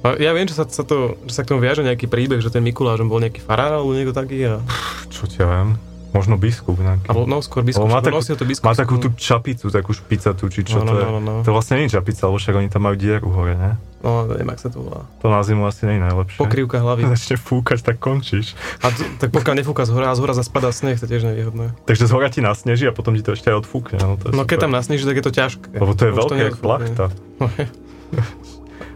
A 0.00 0.16
Ja 0.16 0.32
viem, 0.32 0.48
že 0.48 0.56
sa, 0.56 0.64
sa, 0.64 0.80
to, 0.80 1.20
že 1.28 1.36
sa 1.36 1.44
k 1.44 1.52
tomu 1.52 1.60
viaže 1.60 1.84
nejaký 1.84 2.08
príbeh, 2.08 2.40
že 2.40 2.48
ten 2.48 2.64
Mikuláš 2.64 3.00
on 3.00 3.08
bol 3.08 3.20
nejaký 3.20 3.44
farár 3.44 3.76
alebo 3.76 3.92
niekto 3.92 4.16
taký. 4.16 4.48
A, 4.48 4.64
Čo 5.12 5.28
ti 5.28 5.38
ja 5.38 5.46
viem? 5.46 5.76
Možno 6.10 6.34
biskup 6.34 6.74
nejaký. 6.74 7.06
alebo 7.06 7.22
no, 7.24 7.38
skôr 7.38 7.62
biskup. 7.62 7.86
Má 7.86 8.02
takú- 8.02 8.18
nosil 8.18 8.34
to 8.34 8.42
biskup. 8.42 8.66
Má 8.66 8.74
takú 8.74 8.98
tú 8.98 9.14
čapicu, 9.14 9.70
takú 9.70 9.94
špicatú, 9.94 10.50
či 10.50 10.66
čo 10.66 10.82
No, 10.82 10.84
no, 10.84 10.90
to 10.90 10.94
je. 10.94 11.04
no, 11.04 11.10
no, 11.12 11.20
no. 11.20 11.32
To 11.42 11.50
vlastne 11.50 11.78
nie 11.78 11.86
je 11.86 11.94
čapica, 11.94 12.26
lebo 12.26 12.36
však 12.36 12.54
oni 12.56 12.66
tam 12.66 12.82
majú 12.82 12.96
dieru 12.98 13.30
hore, 13.30 13.54
ne? 13.54 13.78
No, 14.00 14.24
neviem, 14.26 14.48
ak 14.48 14.58
sa 14.58 14.68
to 14.68 14.80
volá. 14.80 15.06
To 15.20 15.28
na 15.28 15.38
zimu 15.40 15.62
asi 15.64 15.84
nie 15.84 15.96
je 15.96 16.02
najlepšie. 16.02 16.40
Pokrývka 16.40 16.80
hlavy. 16.80 17.06
Začne 17.14 17.36
fúkať, 17.36 17.78
tak 17.80 17.96
končíš. 17.96 18.58
A 18.80 18.90
t- 18.90 19.06
tak 19.18 19.30
pokiaľ 19.30 19.62
nefúka 19.62 19.86
z 19.86 19.92
hora 19.92 20.10
a 20.10 20.16
z 20.16 20.20
hora 20.20 20.34
zaspadá 20.34 20.72
sneh, 20.72 20.96
to 20.96 21.06
tiež 21.06 21.22
nevýhodné. 21.22 21.78
Takže 21.84 22.04
z 22.04 22.12
hora 22.12 22.26
ti 22.26 22.40
nasneží 22.40 22.84
a 22.84 22.92
potom 22.92 23.14
ti 23.14 23.22
to 23.22 23.30
ešte 23.30 23.46
aj 23.46 23.62
odfúkne. 23.62 24.02
No, 24.02 24.18
to 24.18 24.28
je 24.28 24.34
No 24.34 24.42
keď 24.42 24.66
tam 24.66 24.72
nasneží, 24.72 25.04
tak 25.04 25.14
je 25.14 25.24
to 25.24 25.32
ťažké. 25.32 25.68
Lebo 25.78 25.92
to 25.94 26.02
je 26.02 26.10
Už 26.10 26.18
veľké, 26.18 26.58
plachta. 26.58 27.06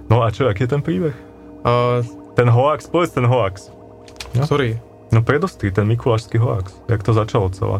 No 0.04 0.20
a 0.20 0.28
čo, 0.28 0.44
aký 0.44 0.66
je 0.66 0.70
ten 0.70 0.82
príbeh? 0.82 1.14
A, 1.64 2.04
Ten 2.34 2.50
hoax, 2.50 2.90
povedz 2.90 3.14
ten 3.14 3.24
hoax. 3.24 3.70
No. 4.34 4.44
sorry. 4.44 4.76
No 5.14 5.22
predostri, 5.22 5.70
ten 5.70 5.86
mikulášsky 5.86 6.42
hoax. 6.42 6.74
Jak 6.90 7.06
to 7.06 7.14
začalo 7.14 7.46
celé? 7.54 7.78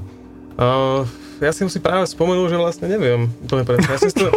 A, 0.55 1.03
ja 1.43 1.51
som 1.51 1.67
si 1.67 1.83
práve 1.83 2.07
spomenul, 2.07 2.47
že 2.47 2.55
vlastne 2.55 2.87
neviem 2.87 3.27
úplne 3.43 3.67
presne. 3.67 3.91
Ja 3.91 3.99
som 3.99 4.11
to... 4.15 4.31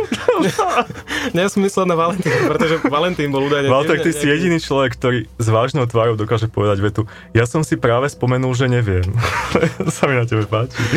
ne, 1.37 1.45
myslel 1.45 1.85
na 1.85 1.93
Valentína, 1.93 2.49
pretože 2.49 2.81
Valentín 2.89 3.29
bol 3.29 3.45
údajne... 3.45 3.69
Walter, 3.69 4.01
tiež 4.01 4.05
ty 4.09 4.09
si 4.17 4.25
nejaký- 4.25 4.33
jediný 4.33 4.57
človek, 4.57 4.91
ktorý 4.97 5.19
s 5.37 5.47
vážnou 5.53 5.85
tvárou 5.85 6.17
dokáže 6.17 6.49
povedať 6.49 6.81
vetu. 6.81 7.05
Ja 7.37 7.45
som 7.45 7.61
si 7.61 7.77
práve 7.77 8.09
spomenul, 8.09 8.57
že 8.57 8.65
neviem. 8.65 9.05
sa 9.93 10.09
mi 10.09 10.17
na 10.17 10.25
tebe 10.25 10.49
páči. 10.49 10.81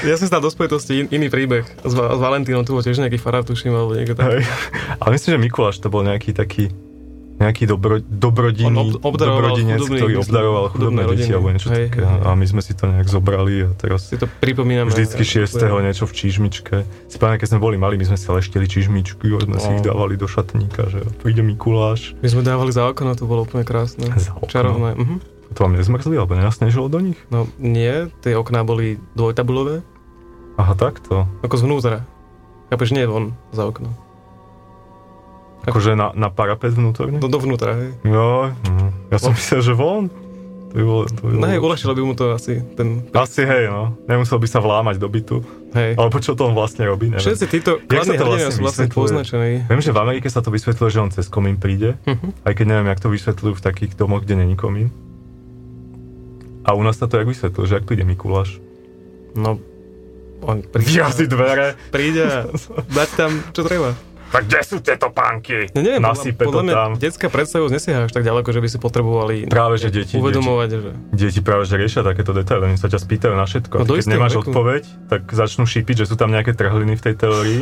Ja 0.00 0.16
som 0.16 0.28
dal 0.32 0.44
do 0.44 0.48
spojitosti 0.48 1.04
in, 1.04 1.06
iný 1.12 1.28
príbeh 1.28 1.64
s, 1.64 1.92
s 1.92 2.20
Valentínom, 2.20 2.64
tu 2.64 2.72
bol 2.72 2.84
tiež 2.84 3.00
nejaký 3.00 3.20
farár, 3.20 3.44
tuším, 3.44 3.72
alebo 3.76 3.96
niekto 3.96 4.16
tak. 4.16 4.44
Ale 4.96 5.10
myslím, 5.12 5.36
že 5.36 5.40
Mikuláš 5.40 5.76
to 5.80 5.92
bol 5.92 6.04
nejaký 6.04 6.32
taký 6.36 6.72
nejaký 7.40 7.64
dobro, 7.64 7.98
dobrodinný, 7.98 8.76
ob- 8.94 9.00
obdaroval 9.02 9.56
dobrodinec, 9.56 9.80
chudobných, 9.80 9.96
ktorý 9.96 10.14
obdaroval 10.20 10.64
chudobné 10.68 11.00
chudobné 11.00 11.16
deti 11.16 11.30
alebo 11.30 11.48
niečo 11.48 11.68
Hej, 11.68 11.84
také. 11.88 12.00
hej. 12.04 12.20
A 12.20 12.28
my 12.30 12.44
sme 12.44 12.60
si 12.60 12.72
to 12.72 12.84
nejak 12.84 13.08
zobrali 13.08 13.54
a 13.64 13.68
teraz 13.72 14.00
Si 14.04 14.14
to 14.14 14.28
pripomíname. 14.28 14.86
vždycky 14.86 15.24
6. 15.24 15.56
niečo 15.80 16.04
v 16.04 16.12
čižmičke. 16.14 16.76
Si 17.08 17.16
pamätám, 17.16 17.40
keď 17.40 17.48
sme 17.48 17.60
boli 17.60 17.76
mali, 17.76 17.96
my 17.96 18.04
sme 18.04 18.14
si 18.14 18.26
leštili 18.26 18.66
čižmičky 18.66 19.24
a 19.30 19.40
sme 19.40 19.56
si 19.56 19.66
No. 19.66 19.74
ich 19.74 19.82
dávali 19.82 20.14
do 20.14 20.24
šatníka, 20.24 20.86
že 20.86 21.00
príde 21.18 21.40
Mikuláš. 21.40 22.12
My 22.20 22.28
sme 22.28 22.44
dávali 22.44 22.70
za 22.70 22.84
okno, 22.84 23.12
to 23.12 23.24
bolo 23.24 23.42
úplne 23.42 23.64
krásne. 23.64 24.04
Za 24.12 24.36
okno? 24.36 24.46
Čarovné. 24.46 24.90
Mhm. 24.94 25.16
To 25.50 25.66
vám 25.66 25.74
nezmrzli, 25.74 26.14
alebo 26.14 26.36
nenasnežilo 26.36 26.86
do 26.86 27.00
nich? 27.00 27.18
No 27.26 27.48
nie, 27.56 28.06
tie 28.20 28.36
okná 28.36 28.62
boli 28.62 29.02
dvojtabulové, 29.14 29.80
Aha, 30.54 30.74
takto. 30.74 31.24
ako 31.40 31.56
zvnútra. 31.56 32.04
Chápeš, 32.68 32.92
nie 32.92 33.02
von 33.02 33.34
za 33.50 33.64
okno. 33.64 33.90
Akože 35.62 35.92
na, 35.92 36.12
na 36.12 36.28
parapet 36.28 36.72
vnútorne? 36.72 37.16
Do, 37.16 37.26
dovnútra, 37.26 37.74
hej. 37.74 37.90
Jo, 38.02 38.50
hm. 38.50 39.08
ja 39.08 39.18
som 39.18 39.32
myslel, 39.32 39.60
že 39.60 39.72
von. 39.72 40.08
To 40.70 40.74
by 40.74 40.84
bolo, 40.84 41.02
to 41.04 41.20
by 41.20 41.28
bolo... 41.28 41.34
No 41.36 41.46
hej, 41.46 41.58
uľahčilo 41.58 41.92
by 41.92 42.02
mu 42.02 42.14
to 42.14 42.30
asi 42.30 42.62
ten... 42.72 43.02
Asi 43.10 43.42
hej, 43.42 43.66
no. 43.66 43.98
Nemusel 44.06 44.38
by 44.38 44.46
sa 44.46 44.58
vlámať 44.58 44.96
do 44.96 45.10
bytu. 45.10 45.42
Hej. 45.72 45.98
Alebo 45.98 46.16
čo 46.16 46.32
to 46.32 46.46
on 46.46 46.54
vlastne 46.54 46.86
robí, 46.86 47.10
neviem. 47.10 47.20
Všetci 47.20 47.46
títo 47.48 47.82
kladní 47.82 48.14
to 48.14 48.22
hrdina 48.22 48.30
vlastne 48.38 48.54
sú 48.54 48.62
vlastne 48.62 48.86
poznačení. 48.86 49.66
Viem, 49.66 49.82
že 49.82 49.90
v 49.90 49.98
Amerike 49.98 50.26
sa 50.26 50.38
to 50.38 50.48
vysvetľuje, 50.48 50.88
že 50.88 51.00
on 51.00 51.10
cez 51.10 51.26
komín 51.26 51.58
príde, 51.58 51.98
Mhm. 52.06 52.46
aj 52.46 52.52
keď 52.54 52.64
neviem, 52.66 52.86
jak 52.86 53.00
to 53.00 53.10
vysvetľujú 53.10 53.54
v 53.58 53.62
takých 53.62 53.92
domoch, 53.94 54.22
kde 54.22 54.34
není 54.38 54.54
komín. 54.54 54.94
A 56.62 56.72
u 56.72 56.82
nás 56.82 56.94
sa 56.94 57.06
to 57.06 57.18
jak 57.18 57.26
vysvetľuje, 57.26 57.66
že 57.66 57.74
ak 57.74 57.84
príde 57.84 58.04
Mikuláš. 58.04 58.62
No, 59.32 59.58
on 60.40 60.62
príde, 60.62 60.86
Vyrazí 60.92 61.26
dvere. 61.26 61.74
príde 61.90 62.22
a 62.22 62.46
dať 62.86 63.08
tam, 63.16 63.30
čo 63.50 63.62
treba. 63.62 63.90
Tak 64.30 64.46
kde 64.46 64.60
sú 64.62 64.76
tieto 64.78 65.10
pánky? 65.10 65.66
Ja 65.74 65.82
neviem, 65.82 65.98
Nasype 65.98 66.46
podľa, 66.46 66.46
podľa 66.46 66.62
mňa 66.62 66.74
tam. 66.78 66.90
detská 67.02 67.26
predstavosť 67.26 67.72
nesieha 67.74 68.00
až 68.06 68.12
tak 68.14 68.22
ďaleko, 68.22 68.48
že 68.54 68.60
by 68.62 68.68
si 68.70 68.78
potrebovali 68.78 69.34
Práve, 69.50 69.74
že 69.82 69.90
deti, 69.90 70.14
uvedomovať, 70.14 70.68
že... 70.70 70.90
Deti 71.10 71.40
práve 71.42 71.66
že 71.66 71.74
riešia 71.74 72.06
takéto 72.06 72.30
detaily, 72.30 72.70
oni 72.70 72.78
sa 72.78 72.86
ťa 72.86 73.02
spýtajú 73.02 73.34
na 73.34 73.42
všetko. 73.42 73.74
No 73.82 73.90
Keď 73.90 74.06
nemáš 74.06 74.38
veku. 74.38 74.54
odpoveď, 74.54 74.82
tak 75.10 75.26
začnú 75.26 75.66
šípiť, 75.66 76.06
že 76.06 76.08
sú 76.08 76.14
tam 76.14 76.30
nejaké 76.30 76.54
trhliny 76.54 76.94
v 76.94 77.02
tej 77.10 77.14
teórii. 77.18 77.60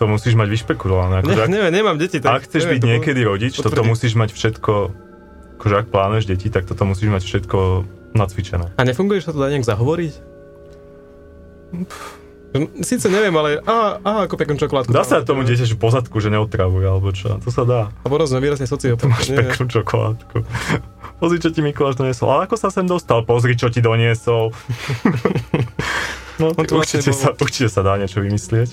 To 0.00 0.08
musíš 0.08 0.32
mať 0.32 0.48
vyšpekulované. 0.48 1.20
Ne, 1.20 1.36
ak, 1.36 1.52
neviem, 1.52 1.68
nemám 1.68 2.00
deti. 2.00 2.16
ak 2.16 2.48
chceš 2.48 2.64
byť 2.64 2.80
neviem 2.80 2.80
to 2.80 2.88
niekedy 2.96 3.20
rodič, 3.20 3.52
toto 3.60 3.68
potvrdiť. 3.68 3.90
musíš 3.92 4.12
mať 4.16 4.30
všetko, 4.32 4.72
akože 5.60 5.74
ak 5.76 5.86
plánuješ 5.92 6.24
deti, 6.24 6.48
tak 6.48 6.64
toto 6.64 6.88
musíš 6.88 7.12
mať 7.12 7.22
všetko 7.28 7.58
nacvičené. 8.16 8.72
A 8.72 8.82
nefunguje, 8.88 9.20
sa 9.20 9.36
to 9.36 9.44
dá 9.44 9.52
nejak 9.52 9.68
zahovoriť? 9.68 10.12
Sice 12.82 13.06
neviem, 13.06 13.30
ale 13.32 13.62
á, 13.62 14.02
á, 14.02 14.12
ako 14.26 14.34
peknú 14.34 14.58
čokoládku. 14.58 14.90
Dá 14.90 15.06
sa 15.06 15.22
tomu 15.22 15.46
dieťaťu 15.46 15.78
pozadku, 15.78 16.18
že 16.18 16.28
neotravuje, 16.28 16.82
alebo 16.82 17.14
čo. 17.14 17.38
To 17.38 17.48
sa 17.48 17.62
dá. 17.62 17.80
A 18.02 18.06
potom 18.06 18.26
sme 18.26 18.42
výrazne 18.42 18.66
sociopat. 18.66 19.06
Máš 19.06 19.30
peknú 19.30 19.70
čokoládku. 19.70 20.42
Pozri, 21.16 21.38
čo 21.38 21.54
ti 21.54 21.60
Mikuláš 21.60 21.94
doniesol. 21.94 22.26
Ale 22.26 22.50
ako 22.50 22.56
sa 22.56 22.74
sem 22.74 22.82
dostal? 22.84 23.22
Pozri, 23.22 23.54
čo 23.54 23.70
ti 23.70 23.78
doniesol. 23.78 24.50
no, 26.42 26.50
On 26.50 26.64
vlastne 26.66 26.98
určite, 26.98 27.10
bol- 27.12 27.20
sa, 27.20 27.28
určite 27.32 27.68
sa 27.68 27.80
dá 27.82 27.94
niečo 27.94 28.18
vymyslieť. 28.18 28.70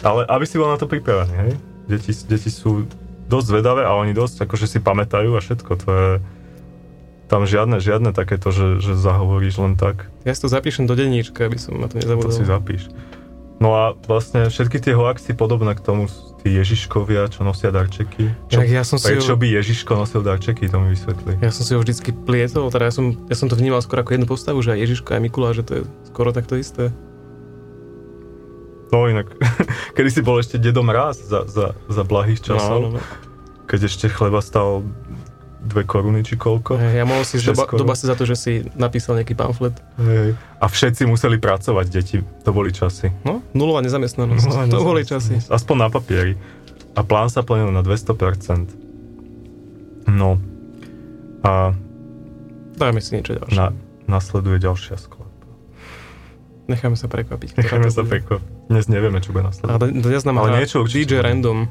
Ale 0.00 0.24
aby 0.26 0.44
si 0.48 0.56
bol 0.56 0.66
na 0.66 0.80
to 0.80 0.88
pripravený, 0.88 1.34
hej? 1.36 1.52
Deti, 1.86 2.10
deti 2.24 2.48
sú 2.48 2.88
dosť 3.28 3.46
zvedavé 3.46 3.82
a 3.84 3.94
oni 3.94 4.10
dosť 4.10 4.48
akože 4.48 4.66
si 4.66 4.78
pamätajú 4.80 5.36
a 5.36 5.40
všetko. 5.40 5.70
To 5.76 5.88
je... 5.88 6.10
Tam 7.28 7.46
žiadne, 7.46 7.78
žiadne 7.78 8.10
takéto, 8.10 8.50
že, 8.50 8.82
že 8.82 8.98
zahovoríš 8.98 9.54
len 9.62 9.78
tak. 9.78 10.10
Ja 10.26 10.34
si 10.34 10.42
to 10.42 10.50
zapíšem 10.50 10.90
do 10.90 10.98
denníčka, 10.98 11.46
aby 11.46 11.62
som 11.62 11.78
na 11.78 11.86
to 11.86 11.94
To 11.94 12.02
nezabudol. 12.02 12.34
si 12.34 12.42
zapíš. 12.42 12.90
No 13.60 13.68
a 13.70 13.82
vlastne 14.00 14.48
všetky 14.48 14.80
tie 14.80 14.92
hoaxy 14.92 15.32
podobné 15.32 15.72
k 15.72 15.84
tomu, 15.84 16.08
tí 16.40 16.48
Ježiškovia, 16.50 17.28
čo 17.28 17.44
nosia 17.44 17.68
darčeky. 17.68 18.32
Čo, 18.48 18.56
Inak 18.56 18.68
ja 18.70 18.80
som 18.80 18.96
si 18.96 19.12
prečo 19.12 19.36
ho- 19.36 19.36
by 19.36 19.46
Ježiško 19.52 19.92
nosil 19.94 20.20
darčeky, 20.20 20.64
to 20.64 20.80
mi 20.80 20.90
vysvetli. 20.90 21.36
Ja 21.38 21.52
som 21.52 21.62
si 21.62 21.72
ho 21.72 21.78
vždycky 21.78 22.16
plietol, 22.16 22.68
teda 22.68 22.88
ja 22.88 22.94
som, 22.94 23.12
ja 23.28 23.36
som 23.36 23.46
to 23.46 23.54
vnímal 23.54 23.78
skoro 23.78 24.00
ako 24.00 24.16
jednu 24.16 24.24
postavu, 24.24 24.58
že 24.58 24.72
aj 24.72 24.80
Ježiško 24.80 25.08
a 25.10 25.20
Mikuláš, 25.20 25.54
že 25.54 25.64
to 25.64 25.72
je 25.74 25.82
skoro 26.06 26.32
takto 26.32 26.56
isté. 26.56 26.88
No 28.88 29.04
inak, 29.04 29.28
kedy 29.96 30.08
si 30.08 30.20
bol 30.20 30.40
ešte 30.40 30.56
dedom 30.56 30.88
raz 30.88 31.20
za, 31.20 31.44
za, 31.44 31.76
za 31.84 32.02
blahých 32.02 32.40
časov, 32.42 32.80
No, 32.80 32.88
no, 32.88 32.96
no. 32.96 33.00
keď 33.68 33.86
ešte 33.86 34.08
chleba 34.08 34.40
stal 34.40 34.82
dve 35.62 35.82
koruny 35.82 36.20
či 36.20 36.34
koľko. 36.34 36.74
Hej, 36.74 36.94
Ja 36.94 37.04
mohol 37.04 37.22
si 37.22 37.36
doba, 37.38 37.68
doba 37.68 37.92
si 37.92 38.04
za 38.04 38.12
to, 38.12 38.24
že 38.24 38.34
si 38.34 38.52
napísal 38.74 39.14
nejaký 39.14 39.32
pamflet. 39.32 39.76
Hej. 39.96 40.32
A 40.56 40.64
všetci 40.64 41.04
museli 41.04 41.36
pracovať, 41.36 41.86
deti. 41.86 42.16
To 42.42 42.50
boli 42.50 42.70
časy. 42.70 43.12
No, 43.22 43.44
nulová 43.50 43.80
nezamestnanosť. 43.80 44.40
Nulová 44.42 44.64
to 44.66 44.80
boli 44.80 45.02
nezamestnanosť. 45.02 45.44
časy. 45.44 45.52
Aspoň 45.52 45.76
na 45.76 45.88
papieri. 45.88 46.32
A 46.90 47.00
plán 47.00 47.28
sa 47.28 47.40
plnil 47.40 47.68
na 47.68 47.80
200%. 47.80 48.72
No. 50.08 50.40
A 51.42 51.72
Dajme 52.72 52.98
si 52.98 53.14
niečo 53.14 53.36
ďalšie. 53.36 53.54
na, 53.54 53.76
nasleduje 54.06 54.56
ďalšia 54.58 54.96
skladba. 54.96 55.28
Necháme 56.66 56.94
sa 56.94 57.06
prekvapiť. 57.06 57.56
Necháme 57.56 57.90
sa 57.90 58.00
peklo. 58.02 58.40
Dnes 58.66 58.86
nevieme, 58.86 59.18
čo 59.18 59.30
bude 59.30 59.44
nasledovať. 59.44 59.76
d- 59.82 60.00
dnes 60.00 60.22
nám 60.22 60.38
Ale 60.38 60.56
niečo 60.56 60.80
určite 60.80 61.12
DJ. 61.12 61.20
Random. 61.20 61.68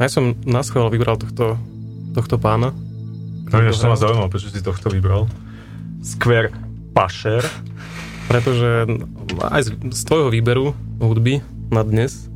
Ja 0.00 0.10
som 0.10 0.32
na 0.42 0.64
schvál 0.64 0.88
vybral 0.88 1.16
tohto, 1.16 1.60
tohto 2.16 2.36
pána. 2.36 2.72
No 3.50 3.56
ináč 3.58 3.76
to 3.76 3.90
ma 3.90 3.98
zaujímavé, 3.98 4.30
prečo 4.30 4.48
si 4.48 4.62
tohto 4.62 4.88
vybral. 4.88 5.26
Square 6.00 6.54
Pasher. 6.94 7.42
Pretože 8.30 8.86
aj 9.42 9.60
z, 9.66 9.68
z 9.90 10.00
tvojho 10.06 10.30
výberu 10.30 10.70
hudby 11.02 11.42
na 11.68 11.82
dnes 11.82 12.30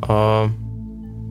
a 0.00 0.46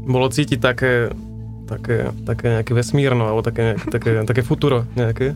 bolo 0.04 0.28
cítiť 0.28 0.60
také, 0.60 1.16
také, 1.64 2.12
také 2.28 2.60
nejaké 2.60 2.72
vesmírno, 2.76 3.24
alebo 3.24 3.40
také, 3.40 3.80
také, 3.88 4.28
také 4.28 4.44
futuro 4.44 4.84
nejaké. 4.94 5.32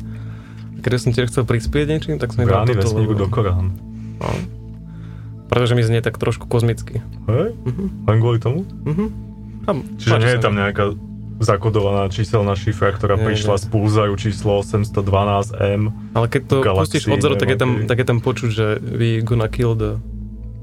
Keď 0.84 0.92
som 1.00 1.16
tiež 1.16 1.32
chcel 1.32 1.48
prispieť 1.48 1.88
niečím, 1.88 2.16
tak 2.20 2.36
som 2.36 2.44
Brány 2.44 2.76
toto. 2.76 2.92
vesmíru 2.92 3.16
lebo- 3.16 3.22
do 3.24 3.28
Korán. 3.32 3.80
No. 4.20 4.28
Pretože 5.48 5.80
mi 5.80 5.84
znie 5.88 6.04
tak 6.04 6.20
trošku 6.20 6.46
kozmicky. 6.46 7.00
Hej? 7.32 7.56
Mhm. 7.64 7.84
Len 8.04 8.18
kvôli 8.20 8.40
tomu? 8.44 8.68
Mhm. 8.84 9.27
A 9.68 9.72
Čiže 10.00 10.16
nie 10.24 10.32
je 10.32 10.42
tam 10.42 10.56
nejaká 10.56 10.96
zakodovaná 11.38 12.10
číselná 12.10 12.58
šifra, 12.58 12.98
ktorá 12.98 13.14
Nie, 13.20 13.30
prišla 13.30 13.56
nie. 13.58 13.62
z 13.62 13.66
pulzaru 13.70 14.16
číslo 14.18 14.58
812M. 14.66 15.94
Ale 16.18 16.26
keď 16.32 16.42
to 16.50 16.56
Galaxy, 16.66 16.98
pustíš 16.98 17.04
odzor, 17.14 17.38
tak 17.38 17.50
je, 17.54 17.58
tam, 17.60 17.86
tak 17.86 17.98
je 18.02 18.08
tam 18.08 18.20
počuť, 18.26 18.50
že 18.50 18.66
we 18.82 19.22
gonna 19.22 19.46
kill 19.46 19.78
the... 19.78 20.02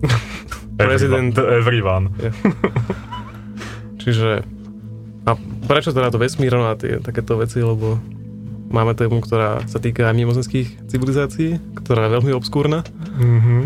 President. 0.80 1.38
Everyone. 1.38 2.10
Čiže... 4.02 4.42
A 5.24 5.38
prečo 5.64 5.94
teda 5.94 6.12
to 6.12 6.20
vesmírno 6.20 6.68
a 6.68 6.76
tie 6.76 7.00
takéto 7.00 7.40
veci, 7.40 7.62
lebo 7.62 7.96
máme 8.68 8.92
tému, 8.92 9.24
ktorá 9.24 9.64
sa 9.64 9.78
týka 9.80 10.10
aj 10.10 10.18
mimozemských 10.18 10.90
civilizácií, 10.90 11.62
ktorá 11.78 12.10
je 12.10 12.14
veľmi 12.18 12.32
obskúrna. 12.34 12.82
Mhm. 13.16 13.58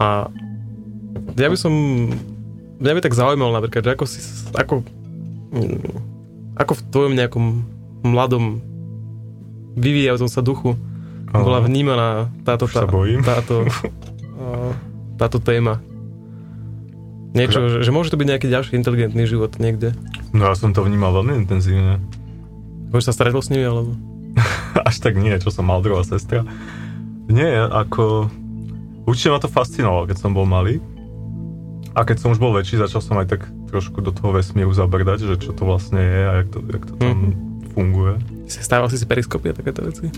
A 0.00 0.32
ja 1.36 1.48
by 1.52 1.56
som... 1.60 1.74
Mňa 2.82 2.92
by 2.96 3.00
tak 3.02 3.14
zaujímalo 3.14 3.54
napríklad, 3.54 3.82
že 3.86 3.90
ako 3.94 4.04
si... 4.06 4.18
Ako, 4.54 4.74
ako 6.58 6.72
v 6.74 6.82
tvojom 6.90 7.14
nejakom 7.14 7.44
mladom 8.02 8.60
vyvíjajúcom 9.74 10.30
sa 10.30 10.42
duchu 10.42 10.78
bola 11.34 11.58
Áno. 11.58 11.66
vnímaná 11.66 12.30
táto, 12.46 12.70
bojím. 12.86 13.26
táto, 13.26 13.66
táto 15.20 15.38
téma. 15.42 15.82
Niečo, 17.34 17.66
že, 17.66 17.78
že 17.82 17.90
môže 17.90 18.14
to 18.14 18.18
byť 18.20 18.28
nejaký 18.30 18.46
ďalší 18.46 18.78
inteligentný 18.78 19.26
život 19.26 19.58
niekde. 19.58 19.90
No 20.30 20.46
ja 20.46 20.54
som 20.54 20.70
to 20.70 20.86
vnímal 20.86 21.10
veľmi 21.10 21.42
intenzívne. 21.42 21.98
Už 22.94 23.02
sa 23.02 23.10
stretol 23.10 23.42
s 23.42 23.50
nimi, 23.50 23.66
alebo... 23.66 23.98
Až 24.88 25.02
tak 25.02 25.18
nie, 25.18 25.34
čo 25.42 25.50
som 25.50 25.66
mal 25.66 25.82
druhá 25.82 26.06
sestra. 26.06 26.46
Nie, 27.26 27.66
ako... 27.66 28.30
Určite 29.10 29.34
ma 29.34 29.42
to 29.42 29.50
fascinovalo, 29.50 30.06
keď 30.06 30.16
som 30.22 30.30
bol 30.30 30.46
malý. 30.46 30.78
A 31.94 32.02
keď 32.02 32.16
som 32.18 32.30
už 32.30 32.38
bol 32.38 32.50
väčší, 32.50 32.74
začal 32.76 32.98
som 32.98 33.16
aj 33.16 33.28
tak 33.28 33.42
trošku 33.68 33.98
do 33.98 34.10
toho 34.10 34.32
vesmíru 34.32 34.70
zabrdať, 34.70 35.18
že 35.24 35.34
čo 35.38 35.50
to 35.50 35.62
vlastne 35.62 35.98
je 35.98 36.20
a 36.20 36.32
jak 36.36 36.48
to, 36.48 36.58
jak 36.64 36.84
to 36.84 36.94
tam 36.96 37.08
Mhm. 37.08 37.30
funguje. 37.70 38.12
Si 38.44 38.60
stával 38.60 38.86
si 38.86 38.96
si 38.96 39.04
periskopy 39.04 39.48
a 39.48 39.54
takéto 39.54 39.80
veci? 39.80 40.10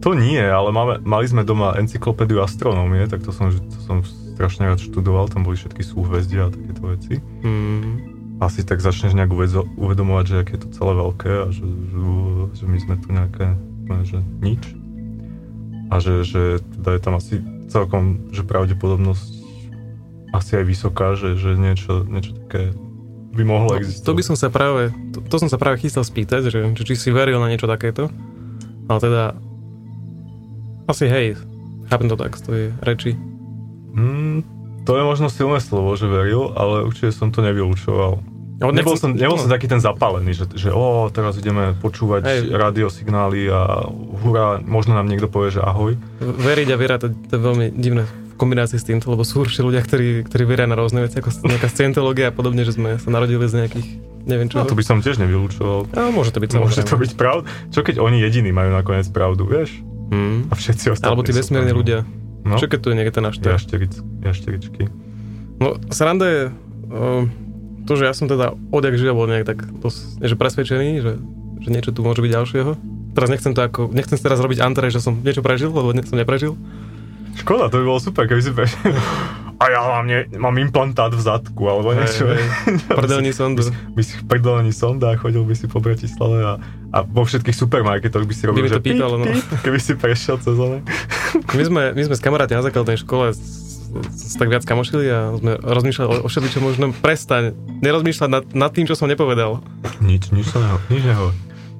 To 0.00 0.10
nie, 0.12 0.42
ale 0.42 0.68
máme, 0.68 0.98
mali 1.00 1.24
sme 1.24 1.42
doma 1.42 1.74
encyklopédiu 1.76 2.42
astronómie, 2.42 3.06
tak 3.06 3.22
to 3.22 3.30
som, 3.30 3.48
to 3.48 3.78
som 3.80 4.02
strašne 4.34 4.66
rád 4.66 4.78
študoval, 4.80 5.30
tam 5.30 5.42
boli 5.42 5.54
všetky 5.54 5.80
súhvezdia 5.80 6.46
a 6.46 6.50
takéto 6.50 6.82
veci. 6.84 7.14
Hmm. 7.40 8.02
Asi 8.36 8.66
tak 8.66 8.78
začneš 8.78 9.14
nejak 9.14 9.30
uvezo- 9.30 9.70
uvedomovať, 9.76 10.24
že 10.24 10.36
aké 10.36 10.52
je 10.52 10.62
to 10.62 10.70
celé 10.72 10.92
veľké 10.92 11.30
a 11.30 11.48
že, 11.48 11.62
že, 11.62 12.02
že 12.52 12.64
my 12.66 12.78
sme 12.80 12.94
tu 12.96 13.08
nejaké, 13.08 13.46
že 14.02 14.18
nič. 14.40 14.62
A 15.86 16.00
že, 16.00 16.24
že 16.24 16.42
teda 16.74 16.90
je 16.90 17.00
tam 17.00 17.14
asi 17.14 17.34
celkom, 17.68 18.02
že 18.28 18.42
pravdepodobnosť 18.42 19.41
asi 20.32 20.56
aj 20.56 20.64
vysoká, 20.64 21.12
že, 21.12 21.36
že 21.36 21.54
niečo, 21.54 22.02
niečo 22.02 22.32
také 22.38 22.72
by 23.32 23.44
mohlo 23.44 23.72
No, 23.72 23.80
existovať. 23.80 24.04
to 24.04 24.12
by 24.12 24.22
som 24.22 24.36
sa 24.36 24.48
práve, 24.48 24.82
to, 25.12 25.18
to 25.22 25.36
som 25.38 25.48
sa 25.48 25.56
práve 25.56 25.80
chystal 25.80 26.04
spýtať, 26.04 26.52
že, 26.52 26.60
či 26.74 26.94
si 26.96 27.08
veril 27.08 27.36
na 27.36 27.48
niečo 27.48 27.64
takéto. 27.64 28.12
Ale 28.84 28.98
teda, 28.98 29.24
asi 30.84 31.06
hej, 31.06 31.40
chápem 31.88 32.08
to 32.08 32.16
tak 32.16 32.36
z 32.36 32.42
tvojej 32.44 32.68
reči. 32.80 33.10
Hmm, 33.92 34.44
to 34.84 34.96
je 34.96 35.02
možno 35.02 35.28
silné 35.28 35.60
slovo, 35.60 35.92
že 35.94 36.04
veril, 36.04 36.52
ale 36.52 36.84
určite 36.84 37.12
som 37.12 37.28
to 37.28 37.40
nevylúčoval. 37.40 38.20
No, 38.62 38.70
Nebol 38.70 38.94
som, 38.94 39.10
nebol 39.10 39.34
no. 39.34 39.42
som 39.42 39.50
taký 39.50 39.66
ten 39.66 39.82
zapálený, 39.82 40.38
že, 40.38 40.46
že 40.54 40.70
o, 40.70 41.10
teraz 41.10 41.34
ideme 41.34 41.74
počúvať 41.74 42.22
Hej. 42.22 42.40
radiosignály 42.54 43.50
a 43.50 43.90
hurá, 44.22 44.62
možno 44.62 44.94
nám 44.94 45.10
niekto 45.10 45.26
povie, 45.26 45.50
že 45.50 45.58
ahoj. 45.58 45.98
Veriť 46.22 46.68
a 46.70 46.76
viera, 46.78 46.94
to, 46.94 47.10
to 47.10 47.32
je 47.32 47.42
veľmi 47.42 47.66
divné 47.74 48.06
kombinácii 48.42 48.74
s 48.74 48.82
týmto, 48.82 49.06
lebo 49.08 49.22
sú 49.22 49.46
určite 49.46 49.62
ľudia, 49.62 49.78
ktorí, 49.78 50.26
ktorí 50.26 50.42
veria 50.42 50.66
na 50.66 50.74
rôzne 50.74 51.06
veci, 51.06 51.22
ako 51.22 51.46
nejaká 51.46 51.70
scientológia 51.70 52.28
a 52.28 52.34
podobne, 52.34 52.66
že 52.66 52.74
sme 52.74 52.98
sa 52.98 53.08
narodili 53.08 53.46
z 53.46 53.62
nejakých, 53.62 53.86
neviem 54.26 54.50
čo. 54.50 54.58
No, 54.58 54.66
to 54.66 54.74
by 54.74 54.82
som 54.82 54.98
tiež 54.98 55.22
nevylúčoval. 55.22 55.86
No, 55.94 56.10
môže 56.10 56.34
to 56.34 56.42
byť 56.42 56.50
Môže 56.58 56.82
samozrejme. 56.82 56.90
to 56.90 56.96
byť 56.98 57.12
pravda. 57.14 57.42
Čo 57.70 57.80
keď 57.86 58.02
oni 58.02 58.18
jediní 58.18 58.50
majú 58.50 58.74
nakoniec 58.74 59.06
pravdu, 59.14 59.46
vieš? 59.46 59.78
Hmm. 60.10 60.50
A 60.50 60.58
všetci 60.58 60.90
ostatní 60.90 61.08
Alebo 61.14 61.22
tí 61.22 61.32
vesmírni 61.32 61.70
tam- 61.70 61.78
ľudia. 61.78 61.98
No, 62.42 62.58
Čo 62.58 62.66
keď 62.66 62.78
tu 62.82 62.88
je 62.90 62.96
niekde 62.98 63.14
ten 63.14 63.22
jašteric, 63.22 63.92
jašteričky. 64.26 64.90
No, 65.62 65.78
sranda 65.94 66.26
je 66.26 66.42
uh, 66.50 67.22
to, 67.86 67.92
že 67.94 68.10
ja 68.10 68.14
som 68.18 68.26
teda 68.26 68.58
odjak 68.74 68.98
živa 68.98 69.14
bol 69.14 69.30
nejak 69.30 69.46
tak 69.46 69.62
dosť, 69.78 70.26
že 70.26 70.34
presvedčený, 70.34 70.88
že, 70.98 71.12
že 71.62 71.68
niečo 71.70 71.94
tu 71.94 72.02
môže 72.02 72.18
byť 72.18 72.32
ďalšieho. 72.34 72.70
Teraz 73.14 73.28
nechcem 73.30 73.54
to 73.54 73.62
ako, 73.62 73.94
nechcem 73.94 74.18
teraz 74.18 74.42
robiť 74.42 74.58
antre, 74.58 74.90
že 74.90 74.98
som 74.98 75.22
niečo 75.22 75.38
prežil, 75.38 75.70
lebo 75.70 75.94
ne, 75.94 76.02
som 76.02 76.18
neprežil. 76.18 76.58
Škoda, 77.36 77.72
to 77.72 77.80
by 77.80 77.84
bolo 77.88 78.00
super, 78.00 78.28
keby 78.28 78.42
si 78.44 78.52
prešiel. 78.56 78.92
A 79.62 79.70
ja 79.70 79.78
mám, 79.86 80.04
nie, 80.10 80.26
mám 80.34 80.58
implantát 80.58 81.14
v 81.14 81.22
zadku, 81.22 81.62
alebo 81.70 81.94
niečo. 81.94 82.26
Hej, 82.26 82.42
hej. 82.66 82.98
Prdelní 82.98 83.30
sondu. 83.30 83.62
by 83.94 84.02
si 84.02 84.18
prdelení 84.26 84.74
sonda 84.74 85.14
a 85.14 85.16
chodil 85.16 85.46
by 85.46 85.54
si 85.54 85.70
po 85.70 85.78
Bratislave 85.78 86.42
a, 86.42 86.52
a 86.90 86.98
vo 87.06 87.22
všetkých 87.22 87.54
supermarketoch 87.54 88.26
by 88.26 88.34
si 88.34 88.42
robil, 88.50 88.66
By 88.66 88.74
to 88.74 88.82
že 88.82 88.84
píp, 88.84 88.98
pípalo, 88.98 89.22
no. 89.22 89.30
keby 89.62 89.78
si 89.78 89.94
prešiel 89.94 90.42
cez 90.42 90.58
one. 90.58 90.82
My 91.56 91.62
sme, 91.64 91.82
my 91.96 92.02
sme 92.04 92.14
s 92.18 92.20
kamaráti 92.20 92.52
na 92.52 92.60
základnej 92.60 93.00
škole 93.00 93.32
s, 93.32 93.40
s, 94.12 94.36
tak 94.36 94.52
viac 94.52 94.68
kamošili 94.68 95.08
a 95.08 95.32
sme 95.36 95.56
rozmýšľali 95.56 96.08
o, 96.10 96.14
o 96.24 96.28
všetko, 96.28 96.48
čo 96.52 96.60
možno 96.60 96.92
prestaň 96.92 97.56
nerozmýšľať 97.80 98.28
nad, 98.28 98.44
nad 98.52 98.68
tým, 98.68 98.84
čo 98.84 98.92
som 98.92 99.08
nepovedal. 99.08 99.64
Nič, 100.04 100.28
nič 100.28 100.52
sa 100.52 100.60
neho, 100.60 100.76
nič 100.92 101.02
neho. 101.08 101.32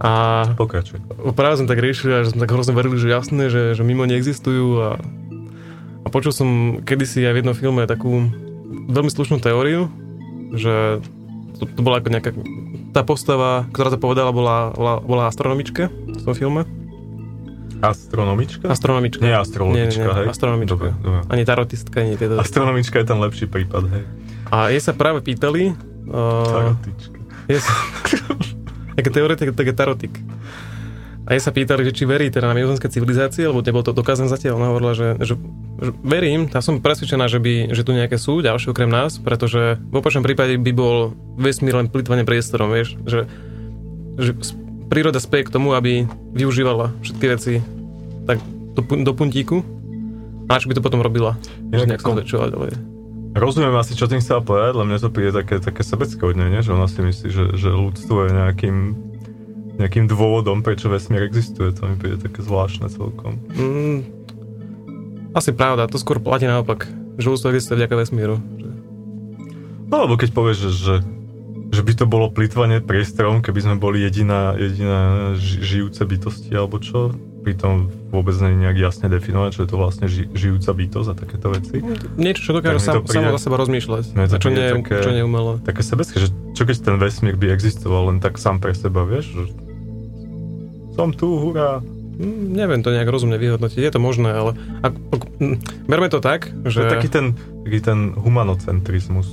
A 0.03 0.11
Pokračuj. 0.57 0.99
práve 1.37 1.61
som 1.61 1.69
tak 1.69 1.79
riešil, 1.79 2.11
a 2.11 2.25
že 2.25 2.33
sme 2.33 2.43
tak 2.43 2.51
hrozne 2.51 2.73
verili, 2.73 2.97
že 2.97 3.13
jasné, 3.13 3.53
že, 3.53 3.77
že 3.77 3.83
mimo 3.85 4.09
neexistujú 4.09 4.67
a, 4.81 4.89
a 6.03 6.09
počul 6.11 6.35
som 6.35 6.49
kedysi 6.83 7.23
aj 7.23 7.33
v 7.35 7.39
jednom 7.43 7.57
filme 7.57 7.87
takú 7.87 8.27
veľmi 8.91 9.11
slušnú 9.11 9.39
teóriu, 9.39 9.87
že 10.53 10.99
to, 11.59 11.65
to 11.71 11.81
bola 11.81 12.03
ako 12.03 12.09
nejaká 12.11 12.31
tá 12.93 13.07
postava, 13.07 13.65
ktorá 13.73 13.89
to 13.89 13.99
povedala, 13.99 14.35
bola, 14.35 14.75
bola, 14.75 14.95
bola 15.01 15.25
astronomička 15.31 15.89
v 15.89 16.23
tom 16.23 16.35
filme. 16.37 16.69
Astronomička? 17.83 18.71
Astronomička. 18.71 19.23
Nie 19.27 19.43
astrologička, 19.43 20.07
nie, 20.07 20.07
nie, 20.07 20.19
hej? 20.23 20.27
Astronomička. 20.31 20.71
Dobre, 20.79 20.91
dobre. 21.03 21.21
Ani 21.27 21.43
tarotistka, 21.43 21.97
ani 21.99 22.15
tieto. 22.15 22.39
Astronomička 22.39 23.03
je 23.03 23.07
ten 23.11 23.19
lepší 23.19 23.47
prípad, 23.51 23.83
hej. 23.91 24.05
A 24.55 24.71
jej 24.71 24.79
sa 24.79 24.95
práve 24.95 25.19
pýtali, 25.19 25.75
uh, 26.07 26.47
Tarotička. 26.47 27.19
je 27.51 27.59
sa, 27.59 27.75
ako 29.03 29.09
teoretik, 29.11 29.51
tak 29.59 29.67
je 29.67 29.75
tarotik. 29.75 30.15
A 31.27 31.35
jej 31.35 31.43
sa 31.43 31.51
pýtali, 31.51 31.83
že 31.87 31.95
či 31.95 32.05
verí 32.07 32.31
teda 32.31 32.51
na 32.51 32.55
mimozemské 32.55 32.87
civilizácie, 32.87 33.47
lebo 33.51 33.63
nebolo 33.63 33.83
to 33.83 33.95
dokázané 33.95 34.31
zatiaľ. 34.31 34.63
Ona 34.63 34.69
hovorila, 34.75 34.95
že, 34.95 35.19
že 35.23 35.35
verím, 35.91 36.47
ja 36.47 36.63
som 36.63 36.79
presvedčená, 36.79 37.27
že, 37.27 37.43
by, 37.43 37.75
že 37.75 37.83
tu 37.83 37.91
nejaké 37.91 38.15
sú 38.15 38.39
ďalšie 38.39 38.71
okrem 38.71 38.87
nás, 38.87 39.19
pretože 39.19 39.83
v 39.83 39.95
opačnom 39.99 40.23
prípade 40.23 40.55
by 40.55 40.73
bol 40.73 41.17
vesmír 41.35 41.75
len 41.75 41.91
plýtvanie 41.91 42.23
priestorom, 42.23 42.71
vieš, 42.71 42.95
že, 43.03 43.27
že 44.21 44.31
príroda 44.87 45.19
speje 45.19 45.51
k 45.51 45.55
tomu, 45.59 45.75
aby 45.75 46.07
využívala 46.37 46.95
všetky 47.03 47.27
veci 47.27 47.55
tak 48.29 48.39
do, 48.79 48.83
do 48.87 49.13
puntíku 49.17 49.65
a 50.47 50.61
čo 50.61 50.69
by 50.71 50.77
to 50.79 50.85
potom 50.85 51.03
robila, 51.03 51.35
že 51.73 51.89
nejak 51.89 52.05
som- 52.05 52.15
konverčovať, 52.15 52.51
ale... 52.55 52.67
Rozumiem 53.33 53.73
asi, 53.81 53.97
čo 53.97 54.13
tým 54.13 54.21
chcela 54.21 54.45
povedať, 54.45 54.77
ale 54.77 54.85
mne 54.85 55.01
to 55.01 55.09
príde 55.09 55.33
také, 55.33 55.57
také 55.57 55.81
sebecké 55.81 56.21
od 56.21 56.37
nej, 56.37 56.61
že 56.61 56.77
ona 56.77 56.85
si 56.85 57.01
myslí, 57.01 57.29
že, 57.33 57.45
že 57.57 57.73
ľudstvo 57.73 58.29
je 58.29 58.31
nejakým, 58.37 58.77
nejakým 59.81 60.05
dôvodom, 60.05 60.61
prečo 60.61 60.93
vesmír 60.93 61.25
existuje. 61.25 61.73
To 61.73 61.89
mi 61.89 61.97
príde 61.97 62.21
také 62.21 62.45
zvláštne 62.45 62.93
celkom. 62.93 63.41
Mm, 63.57 64.05
asi 65.33 65.51
pravda, 65.51 65.87
to 65.87 65.97
skôr 65.97 66.17
platí 66.17 66.45
naopak, 66.45 66.87
že 67.17 67.27
ľudstvo 67.27 67.51
existuje 67.51 67.79
vďaka 67.79 67.97
vesmíru. 67.97 68.37
No 69.89 69.95
alebo 69.99 70.17
keď 70.17 70.33
povieš, 70.33 70.59
že, 70.73 71.05
že, 71.69 71.81
by 71.81 71.93
to 71.93 72.05
bolo 72.05 72.29
plýtvanie 72.29 72.81
priestorom, 72.81 73.41
keby 73.41 73.61
sme 73.61 73.75
boli 73.77 74.01
jediná, 74.01 74.57
jediná 74.57 75.01
ži- 75.37 75.61
žijúce 75.61 76.01
bytosti 76.03 76.53
alebo 76.53 76.81
čo, 76.81 77.13
pritom 77.43 77.91
vôbec 78.09 78.33
nie 78.39 78.55
je 78.55 78.61
nejak 78.63 78.79
jasne 78.79 79.11
definované, 79.11 79.51
čo 79.51 79.67
je 79.67 79.69
to 79.69 79.77
vlastne 79.77 80.07
ži, 80.07 80.31
žijúca 80.31 80.71
bytosť 80.71 81.09
a 81.11 81.15
takéto 81.19 81.47
veci. 81.51 81.77
Niečo, 82.17 82.41
čo 82.41 82.53
dokáže 82.55 82.79
to 82.81 83.03
príde- 83.03 83.19
samo 83.19 83.35
za 83.35 83.41
seba 83.43 83.57
rozmýšľať, 83.59 84.03
to 84.15 84.21
a 84.31 84.39
čo 84.39 84.49
nie, 84.49 84.69
také- 84.81 85.03
čo 85.03 85.13
nie 85.13 85.23
umelo. 85.23 85.59
Také 85.59 85.83
sebecké, 85.83 86.23
že 86.23 86.29
čo 86.55 86.63
keď 86.65 86.77
ten 86.83 86.97
vesmír 86.97 87.35
by 87.35 87.51
existoval 87.51 88.09
len 88.09 88.23
tak 88.23 88.39
sám 88.39 88.63
pre 88.63 88.73
seba, 88.73 89.03
vieš? 89.03 89.29
Že 89.29 89.45
som 90.93 91.09
tu, 91.11 91.37
hurá. 91.37 91.81
Mm, 92.23 92.55
neviem 92.55 92.81
to 92.87 92.95
nejak 92.95 93.11
rozumne 93.11 93.35
vyhodnotiť, 93.35 93.83
je 93.83 93.93
to 93.93 93.99
možné, 93.99 94.31
ale 94.31 94.51
ak, 94.87 94.95
ak, 94.95 95.23
mm, 95.43 95.57
berme 95.91 96.07
to 96.07 96.23
tak, 96.23 96.55
To 96.63 96.71
že... 96.71 96.87
je 96.87 96.95
taký 96.95 97.11
ten, 97.11 97.35
taký 97.67 97.83
ten 97.83 98.15
humanocentrizmus. 98.15 99.27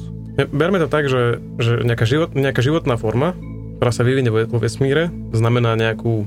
Berme 0.50 0.82
to 0.82 0.90
tak, 0.90 1.06
že, 1.06 1.38
že 1.62 1.86
nejaká, 1.86 2.10
život, 2.10 2.34
nejaká 2.34 2.66
životná 2.66 2.98
forma, 2.98 3.38
ktorá 3.78 3.92
sa 3.94 4.02
vyvinie 4.02 4.34
vo, 4.34 4.42
vo 4.50 4.58
vesmíre, 4.58 5.14
znamená 5.36 5.78
nejakú, 5.78 6.26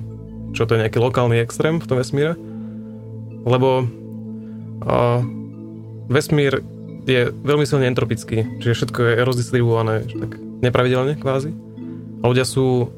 čo 0.55 0.69
to 0.69 0.79
je 0.79 0.87
nejaký 0.87 1.03
lokálny 1.03 1.43
extrém 1.43 1.83
v 1.83 1.89
tom 1.91 1.99
vesmíre, 1.99 2.39
lebo 3.43 3.91
a, 4.87 5.25
vesmír 6.07 6.63
je 7.03 7.35
veľmi 7.35 7.67
silne 7.67 7.91
entropický, 7.91 8.63
čiže 8.63 8.87
všetko 8.87 9.01
je 9.03 9.13
rozdistribuované 9.27 10.07
tak 10.07 10.39
nepravidelne 10.63 11.19
kvázi. 11.19 11.51
A 12.23 12.31
ľudia 12.31 12.47
sú, 12.47 12.95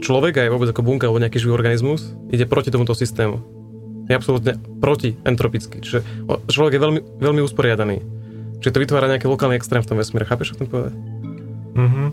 človek 0.00 0.46
aj 0.46 0.48
vôbec 0.50 0.68
ako 0.70 0.82
bunka 0.82 1.06
alebo 1.06 1.22
nejaký 1.22 1.38
živý 1.42 1.52
organizmus, 1.54 2.14
ide 2.30 2.46
proti 2.46 2.70
tomuto 2.70 2.94
systému. 2.94 3.42
Je 4.08 4.16
absolútne 4.16 4.56
proti 4.80 5.20
entropický, 5.26 5.84
čiže 5.84 6.00
človek 6.48 6.78
je 6.78 6.80
veľmi, 6.80 7.00
veľmi 7.20 7.40
usporiadaný. 7.44 8.00
Čiže 8.58 8.74
to 8.74 8.82
vytvára 8.82 9.06
nejaký 9.12 9.28
lokálny 9.28 9.60
extrém 9.60 9.84
v 9.84 9.88
tom 9.92 9.98
vesmíre, 10.00 10.24
chápeš, 10.24 10.54
čo 10.54 10.56
chcem 10.58 10.68
povedať? 10.70 10.94
Mhm. 11.76 12.04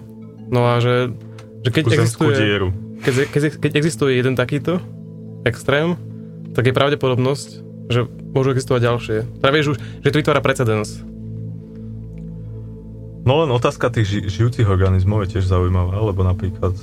No 0.54 0.62
a 0.70 0.78
že, 0.78 1.16
že 1.66 1.70
keď, 1.74 1.84
zemskú 2.06 2.30
existuje, 2.30 2.38
keď, 3.02 3.14
keď, 3.34 3.42
keď 3.58 3.72
existuje 3.80 4.12
jeden 4.14 4.38
takýto 4.38 4.78
extrém, 5.48 5.98
tak 6.54 6.70
je 6.70 6.74
pravdepodobnosť, 6.76 7.50
že 7.90 8.06
môžu 8.34 8.54
existovať 8.54 8.82
ďalšie. 8.82 9.18
Teda 9.42 9.52
vieš 9.54 9.76
už, 9.76 9.78
že 10.06 10.10
to 10.14 10.20
vytvára 10.22 10.42
precedens. 10.42 11.02
No 13.26 13.42
len 13.42 13.50
otázka 13.50 13.90
tých 13.90 14.06
ži- 14.06 14.26
žijúcich 14.30 14.70
organizmov 14.70 15.26
je 15.26 15.38
tiež 15.38 15.50
zaujímavá, 15.50 15.98
lebo 15.98 16.22
napríklad 16.22 16.78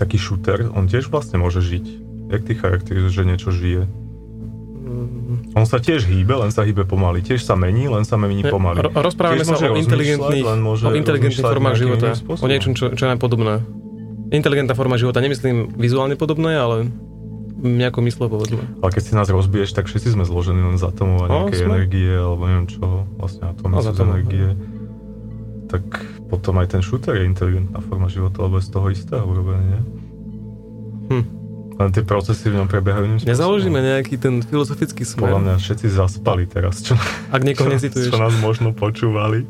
taký 0.00 0.16
shooter, 0.16 0.72
on 0.72 0.88
tiež 0.88 1.12
vlastne 1.12 1.36
môže 1.36 1.60
žiť. 1.60 1.84
Jak 2.32 2.40
ty 2.48 2.52
charakterizuješ, 2.56 3.12
že 3.12 3.24
niečo 3.28 3.50
žije? 3.52 3.84
On 5.54 5.66
sa 5.66 5.78
tiež 5.78 6.08
hýbe, 6.08 6.34
len 6.34 6.50
sa 6.50 6.64
hýbe 6.66 6.82
pomaly. 6.88 7.22
Tiež 7.22 7.44
sa 7.44 7.54
mení, 7.54 7.86
len 7.86 8.02
sa 8.02 8.16
mení 8.18 8.42
pomaly. 8.42 8.82
ro- 8.82 8.94
rozprávame 8.94 9.42
Tiež 9.44 9.52
sa 9.52 9.70
o 9.70 9.78
inteligentných, 9.78 10.46
o 10.86 10.90
inteligentných 10.96 11.46
formách 11.46 11.76
života. 11.78 12.16
O 12.26 12.48
niečom, 12.48 12.72
čo, 12.74 12.90
čo 12.96 13.02
je 13.06 13.10
nám 13.10 13.20
podobné. 13.20 13.62
Inteligentná 14.30 14.74
forma 14.78 14.94
života, 14.94 15.18
nemyslím 15.22 15.74
vizuálne 15.74 16.14
podobné, 16.14 16.54
ale 16.54 16.76
nejakou 17.60 18.00
myslou 18.06 18.32
povedzme. 18.32 18.62
Ale 18.80 18.90
keď 18.90 19.02
si 19.04 19.12
nás 19.12 19.28
rozbiješ, 19.28 19.76
tak 19.76 19.90
všetci 19.90 20.16
sme 20.16 20.24
zložení 20.24 20.62
len 20.64 20.80
z 20.80 20.84
atomov 20.86 21.26
a 21.26 21.28
nejakej 21.28 21.66
energie, 21.66 22.10
alebo 22.14 22.42
neviem 22.48 22.66
čo, 22.70 23.04
vlastne 23.20 23.52
atomy 23.52 23.74
z 23.74 23.76
sú 23.76 23.84
z 23.84 23.90
atomov, 23.90 24.10
energie. 24.16 24.46
Tak 25.68 25.84
potom 26.30 26.54
aj 26.62 26.78
ten 26.78 26.82
shooter 26.86 27.18
je 27.18 27.26
inteligentná 27.26 27.82
forma 27.82 28.06
života, 28.06 28.46
lebo 28.46 28.62
je 28.62 28.64
z 28.64 28.70
toho 28.70 28.86
istého 28.94 29.24
urobený, 29.26 29.64
nie? 29.66 29.82
Hm. 31.10 31.24
Len 31.80 31.88
tie 31.96 32.04
procesy 32.04 32.52
v 32.52 32.60
ňom 32.60 32.68
prebiehajú 32.70 33.04
iným. 33.08 33.24
Nezaložíme 33.26 33.80
nejaký 33.80 34.20
ten 34.20 34.44
filozofický 34.44 35.02
Podľa 35.16 35.40
smer, 35.40 35.42
mňa 35.42 35.54
všetci 35.58 35.86
zaspali 35.90 36.44
teraz, 36.46 36.84
čo, 36.86 36.94
ak 37.34 37.40
niekoho 37.42 37.66
čo, 37.66 37.74
necituješ. 37.74 38.12
čo 38.12 38.20
nás 38.20 38.36
možno 38.38 38.70
počúvali. 38.76 39.48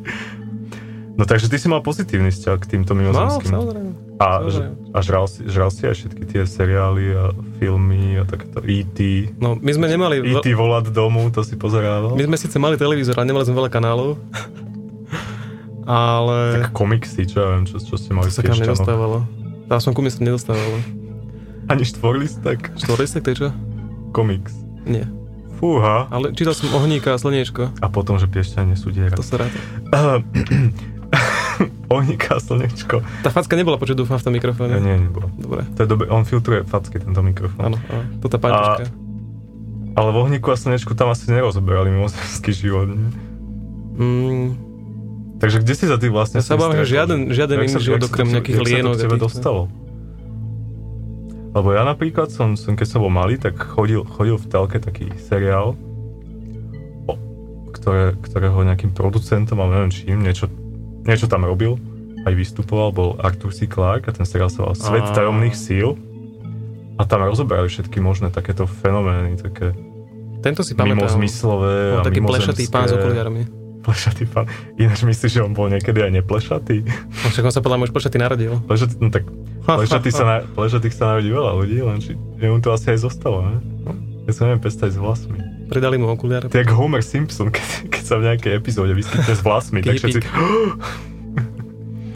No 1.19 1.29
takže 1.29 1.53
ty 1.53 1.61
si 1.61 1.69
mal 1.69 1.85
pozitívny 1.85 2.33
vzťah 2.33 2.57
k 2.57 2.67
týmto 2.71 2.97
mimozemským. 2.97 3.53
samozrejme. 3.53 3.93
a, 4.17 4.29
samozrejme. 4.41 4.75
a 4.95 4.99
žral, 5.05 5.27
si, 5.29 5.41
žral 5.51 5.69
si 5.69 5.85
aj 5.85 5.95
všetky 6.01 6.23
tie 6.25 6.43
seriály 6.49 7.05
a 7.13 7.25
filmy 7.61 8.17
a 8.17 8.25
takéto 8.25 8.65
E.T. 8.65 9.29
No, 9.37 9.59
my 9.59 9.73
sme 9.75 9.91
nemali... 9.91 10.23
E.T. 10.23 10.49
volať 10.57 10.95
domu, 10.95 11.29
to 11.29 11.45
si 11.45 11.61
pozerával. 11.61 12.17
My 12.17 12.25
sme 12.25 12.41
síce 12.41 12.57
mali 12.57 12.81
televízor, 12.81 13.21
ale 13.21 13.29
nemali 13.29 13.45
sme 13.45 13.59
veľa 13.59 13.69
kanálov. 13.69 14.17
Ale... 15.91 16.63
Tak 16.63 16.71
komiksy, 16.71 17.27
čo 17.27 17.43
ja 17.43 17.47
viem, 17.59 17.67
čo, 17.67 17.83
čo 17.83 17.99
ste 17.99 18.15
mali 18.15 18.31
To 18.31 18.39
sa 18.39 18.47
nedostávalo. 18.47 19.27
Tá 19.67 19.83
som 19.83 19.91
sa 19.91 20.23
nedostávalo. 20.23 20.79
Ani 21.67 21.83
štvorlistek, 21.87 22.75
Štvorlistek, 22.79 23.23
to 23.27 23.31
je 23.35 23.37
čo? 23.47 23.49
komiks. 24.11 24.55
Nie. 24.87 25.07
Fúha. 25.63 26.11
Ale 26.11 26.35
čítal 26.35 26.57
som 26.57 26.73
Ohníka 26.75 27.15
a 27.15 27.19
Slniečko. 27.21 27.71
A 27.79 27.87
potom, 27.93 28.19
že 28.19 28.27
Piešťanie 28.27 28.75
sú 28.75 28.91
diera. 28.91 29.15
To 29.15 29.23
sa 29.23 29.47
rád. 29.47 29.53
Ohníka, 31.91 32.39
slnečko. 32.39 33.03
Tá 33.27 33.35
facka 33.35 33.59
nebola 33.59 33.75
počuť, 33.75 33.99
dúfam, 33.99 34.15
v 34.15 34.25
tom 34.25 34.35
mikrofóne. 34.39 34.79
Nie, 34.79 34.95
nebolo. 34.95 35.27
Dobre. 35.35 35.67
To 35.75 35.79
je 35.83 35.89
dobe, 35.91 36.07
on 36.07 36.23
filtruje 36.23 36.63
facky, 36.63 37.03
tento 37.03 37.19
mikrofón. 37.19 37.75
Áno, 37.75 37.79
áno. 37.91 38.05
To 38.23 38.31
tá 38.31 38.39
pančička. 38.39 38.95
Ale 39.99 40.09
v 40.15 40.17
ohníku 40.23 40.55
a 40.55 40.57
slnečku 40.57 40.95
tam 40.95 41.11
asi 41.11 41.27
nerozoberali 41.35 41.91
mimozemský 41.91 42.55
život, 42.55 42.95
nie? 42.95 43.11
Mm, 43.99 44.49
Takže 45.41 45.57
kde 45.65 45.73
si 45.73 45.85
sa 45.89 45.97
ty 45.97 46.13
vlastne 46.13 46.39
Ja 46.39 46.45
sa 46.45 46.53
tým 46.53 46.61
obávam, 46.61 46.77
že 46.85 46.87
žiaden- 46.93 47.29
žiaden 47.33 47.57
iný 47.65 47.81
život 47.81 48.05
okrem 48.05 48.29
nejakých 48.29 48.57
jak 48.57 48.61
sa 48.61 48.69
to 48.69 48.77
lienok 48.77 48.95
k 48.95 49.05
a 49.09 49.17
dostalo? 49.17 49.63
Lebo 51.51 51.69
ja 51.75 51.83
napríklad 51.83 52.29
som, 52.31 52.55
som 52.55 52.79
keď 52.79 52.87
som 52.87 52.99
bol 53.03 53.11
malý, 53.11 53.35
tak 53.35 53.59
chodil, 53.59 54.07
chodil 54.07 54.39
v 54.39 54.47
telke 54.47 54.79
taký 54.79 55.11
seriál, 55.19 55.75
o, 57.11 57.13
ktoré, 57.75 58.15
ktorého 58.23 58.63
nejakým 58.63 58.95
producentom, 58.95 59.59
ale 59.59 59.83
neviem 59.83 59.91
čím, 59.91 60.23
niečo, 60.23 60.47
niečo 61.03 61.27
tam 61.27 61.43
robil, 61.43 61.75
aj 62.23 62.37
vystupoval, 62.37 62.95
bol 62.95 63.11
Arthur 63.19 63.51
C. 63.51 63.67
Clarke 63.67 64.13
a 64.13 64.15
ten 64.15 64.29
seriál 64.29 64.53
sa 64.53 64.63
volal 64.63 64.79
Svet 64.79 65.09
tajomných 65.11 65.57
síl 65.57 65.99
a 67.01 67.03
tam 67.09 67.25
rozoberali 67.25 67.67
všetky 67.67 67.99
možné 67.99 68.29
takéto 68.31 68.69
fenomény, 68.69 69.41
také 69.41 69.73
tento 70.41 70.63
si 70.63 70.77
pamätám. 70.77 71.03
mimozmyslové 71.03 71.77
Bol 71.93 72.01
a 72.01 72.07
taký 72.07 72.21
plešatý 72.23 72.65
pán 72.71 72.87
s 72.87 72.95
okuliarmi. 72.95 73.60
Plešatý 73.91 74.23
pán. 74.31 74.47
Ináč 74.79 75.03
myslíš, 75.03 75.31
že 75.35 75.41
on 75.43 75.51
bol 75.51 75.67
niekedy 75.67 75.99
aj 75.99 76.15
neplešatý? 76.23 76.87
No 76.87 77.27
však 77.27 77.43
on 77.43 77.51
sa 77.51 77.59
podľa 77.59 77.83
môj 77.83 77.91
plešatý 77.91 78.23
narodil. 78.23 78.55
Plešatý, 78.71 78.95
no 79.03 79.11
tak 79.11 79.27
plešatý 79.67 80.11
sa, 80.15 80.23
na, 80.23 80.37
plešatých 80.47 80.95
sa 80.95 81.03
narodí 81.11 81.35
veľa 81.35 81.59
ľudí, 81.59 81.83
len 81.83 81.99
či, 81.99 82.15
mu 82.15 82.63
to 82.63 82.71
asi 82.71 82.95
aj 82.95 83.03
zostalo, 83.03 83.43
ne? 83.43 83.59
Ja 84.31 84.33
sa 84.39 84.47
neviem 84.47 84.63
predstaviť 84.63 84.95
s 84.95 85.01
vlasmi. 85.03 85.39
Pridali 85.67 85.99
mu 85.99 86.07
okuliare. 86.07 86.47
Jak 86.47 86.71
Homer 86.71 87.03
Simpson, 87.03 87.51
keď, 87.51 87.67
keď 87.91 88.03
sa 88.07 88.15
v 88.23 88.31
nejakej 88.31 88.53
epizóde 88.63 88.95
vyskytne 88.95 89.35
s 89.35 89.43
vlasmi, 89.43 89.83
tak 89.83 89.99
všetci... 89.99 90.23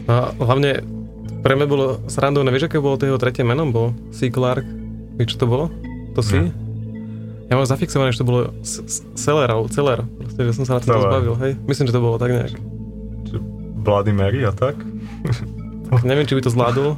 No 0.05 0.37
hlavne 0.37 0.85
pre 1.41 1.57
mňa 1.57 1.65
bolo 1.65 1.97
srandovné, 2.05 2.53
vieš, 2.53 2.69
aké 2.69 2.77
bolo 2.77 2.93
to 2.93 3.09
jeho 3.09 3.17
tretie 3.17 3.41
meno? 3.41 3.65
Bol 3.65 3.89
C. 4.13 4.29
Clark. 4.29 4.61
Vieš, 5.17 5.33
čo 5.33 5.37
to 5.41 5.45
bolo? 5.49 5.65
To 6.13 6.21
si? 6.21 6.45
Ne. 6.45 6.64
Ja 7.45 7.53
mám 7.61 7.69
zafixované, 7.69 8.09
že 8.09 8.25
to 8.25 8.27
bolo 8.27 8.49
alebo 9.29 9.69
Celer. 9.69 10.01
Proste, 10.01 10.41
že 10.49 10.53
som 10.57 10.65
sa 10.65 10.77
na 10.77 10.79
to 10.81 10.89
zbavil, 10.89 11.35
hej? 11.37 11.53
Myslím, 11.69 11.85
že 11.85 11.93
to 11.93 12.01
bolo 12.01 12.17
tak 12.17 12.33
nejak. 12.33 12.57
Bloody 13.85 14.13
Mary 14.17 14.41
a 14.41 14.49
tak. 14.49 14.73
Neviem, 16.01 16.25
či 16.25 16.33
by 16.33 16.41
to 16.41 16.49
zvládol. 16.49 16.97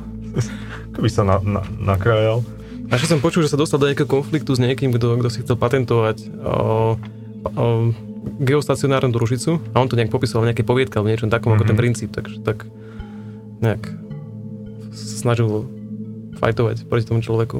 Keby 0.96 1.10
sa 1.12 1.28
na, 1.28 1.44
na, 1.44 1.62
nakrájal. 1.76 2.48
A 2.88 2.96
ešte 2.96 3.12
som 3.12 3.20
počul, 3.20 3.44
že 3.44 3.52
sa 3.52 3.60
dostal 3.60 3.84
do 3.84 3.92
nejakého 3.92 4.08
konfliktu 4.08 4.56
s 4.56 4.64
niekým, 4.64 4.96
kto, 4.96 5.20
kto 5.20 5.28
si 5.28 5.44
chcel 5.44 5.60
patentovať 5.60 6.32
o, 6.40 6.96
o, 6.96 7.66
geostacionárnu 8.40 9.12
družicu 9.12 9.60
a 9.76 9.84
on 9.84 9.92
to 9.92 10.00
nejak 10.00 10.08
popísal 10.08 10.40
v 10.40 10.56
nejakej 10.56 10.64
poviedke 10.64 10.96
alebo 10.96 11.12
niečom 11.12 11.28
takom, 11.28 11.52
mm-hmm. 11.52 11.60
ako 11.60 11.64
Mhm. 11.68 11.72
ten 11.76 11.80
princíp, 11.84 12.10
takže 12.16 12.40
tak 12.48 12.64
nejak 13.60 13.84
snažil 14.96 15.68
fajtovať 16.40 16.88
proti 16.88 17.06
tomu 17.06 17.20
človeku. 17.20 17.60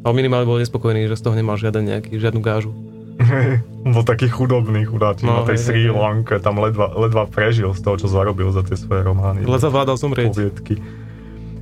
Ale 0.00 0.12
minimálne 0.16 0.48
bol 0.48 0.56
nespokojný, 0.56 1.06
že 1.06 1.20
z 1.20 1.22
toho 1.28 1.36
nemal 1.36 1.60
žiaden 1.60 1.84
nejaký, 1.84 2.16
žiadnu 2.16 2.40
gážu. 2.40 2.72
Bol 3.84 4.00
taký 4.00 4.32
chudobný 4.32 4.88
chudáčik 4.88 5.28
No, 5.28 5.44
na 5.44 5.48
tej 5.48 5.60
hej, 5.60 5.64
Sri. 5.64 5.82
Lanke, 5.92 6.40
tam 6.40 6.56
ledva, 6.56 6.88
ledva 6.96 7.28
prežil 7.28 7.68
z 7.76 7.80
toho, 7.84 8.00
čo 8.00 8.08
zarobil 8.08 8.48
za 8.48 8.64
tie 8.64 8.80
svoje 8.80 9.04
romány. 9.04 9.44
Ale 9.44 9.60
zavládal 9.60 10.00
zomrieť. 10.00 10.32
poviedky. 10.32 10.80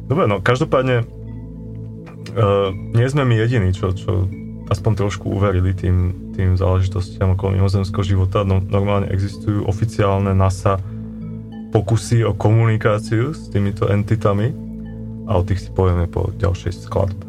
Dobre, 0.06 0.30
no 0.30 0.38
každopádne 0.38 1.02
uh, 1.02 2.70
nie 2.94 3.06
sme 3.10 3.26
my 3.26 3.34
jediní, 3.42 3.74
čo, 3.74 3.90
čo 3.90 4.30
aspoň 4.70 4.92
trošku 5.04 5.28
uverili 5.28 5.74
tým, 5.74 6.30
tým 6.38 6.54
záležitostiam 6.54 7.34
okolo 7.34 7.58
mimozemského 7.58 8.06
života. 8.06 8.46
No, 8.46 8.62
normálne 8.62 9.10
existujú 9.10 9.66
oficiálne 9.66 10.32
NASA 10.32 10.78
pokusy 11.74 12.24
o 12.24 12.32
komunikáciu 12.32 13.36
s 13.36 13.52
týmito 13.52 13.90
entitami 13.92 14.54
a 15.28 15.36
o 15.36 15.42
tých 15.44 15.68
si 15.68 15.70
povieme 15.72 16.08
po 16.08 16.32
ďalšej 16.32 16.72
skladbe. 16.88 17.27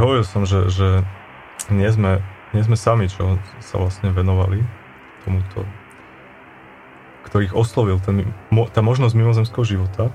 Hovoril 0.00 0.24
som, 0.24 0.48
že, 0.48 0.72
že 0.72 1.04
nie, 1.68 1.86
sme, 1.92 2.24
nie 2.56 2.62
sme 2.64 2.74
sami, 2.74 3.06
čo 3.06 3.36
sa 3.60 3.76
vlastne 3.76 4.10
venovali 4.10 4.64
tomuto, 5.22 5.68
ktorých 7.28 7.52
oslovil 7.52 8.00
ten, 8.00 8.24
tá 8.72 8.80
možnosť 8.80 9.14
mimozemského 9.14 9.62
života. 9.62 10.08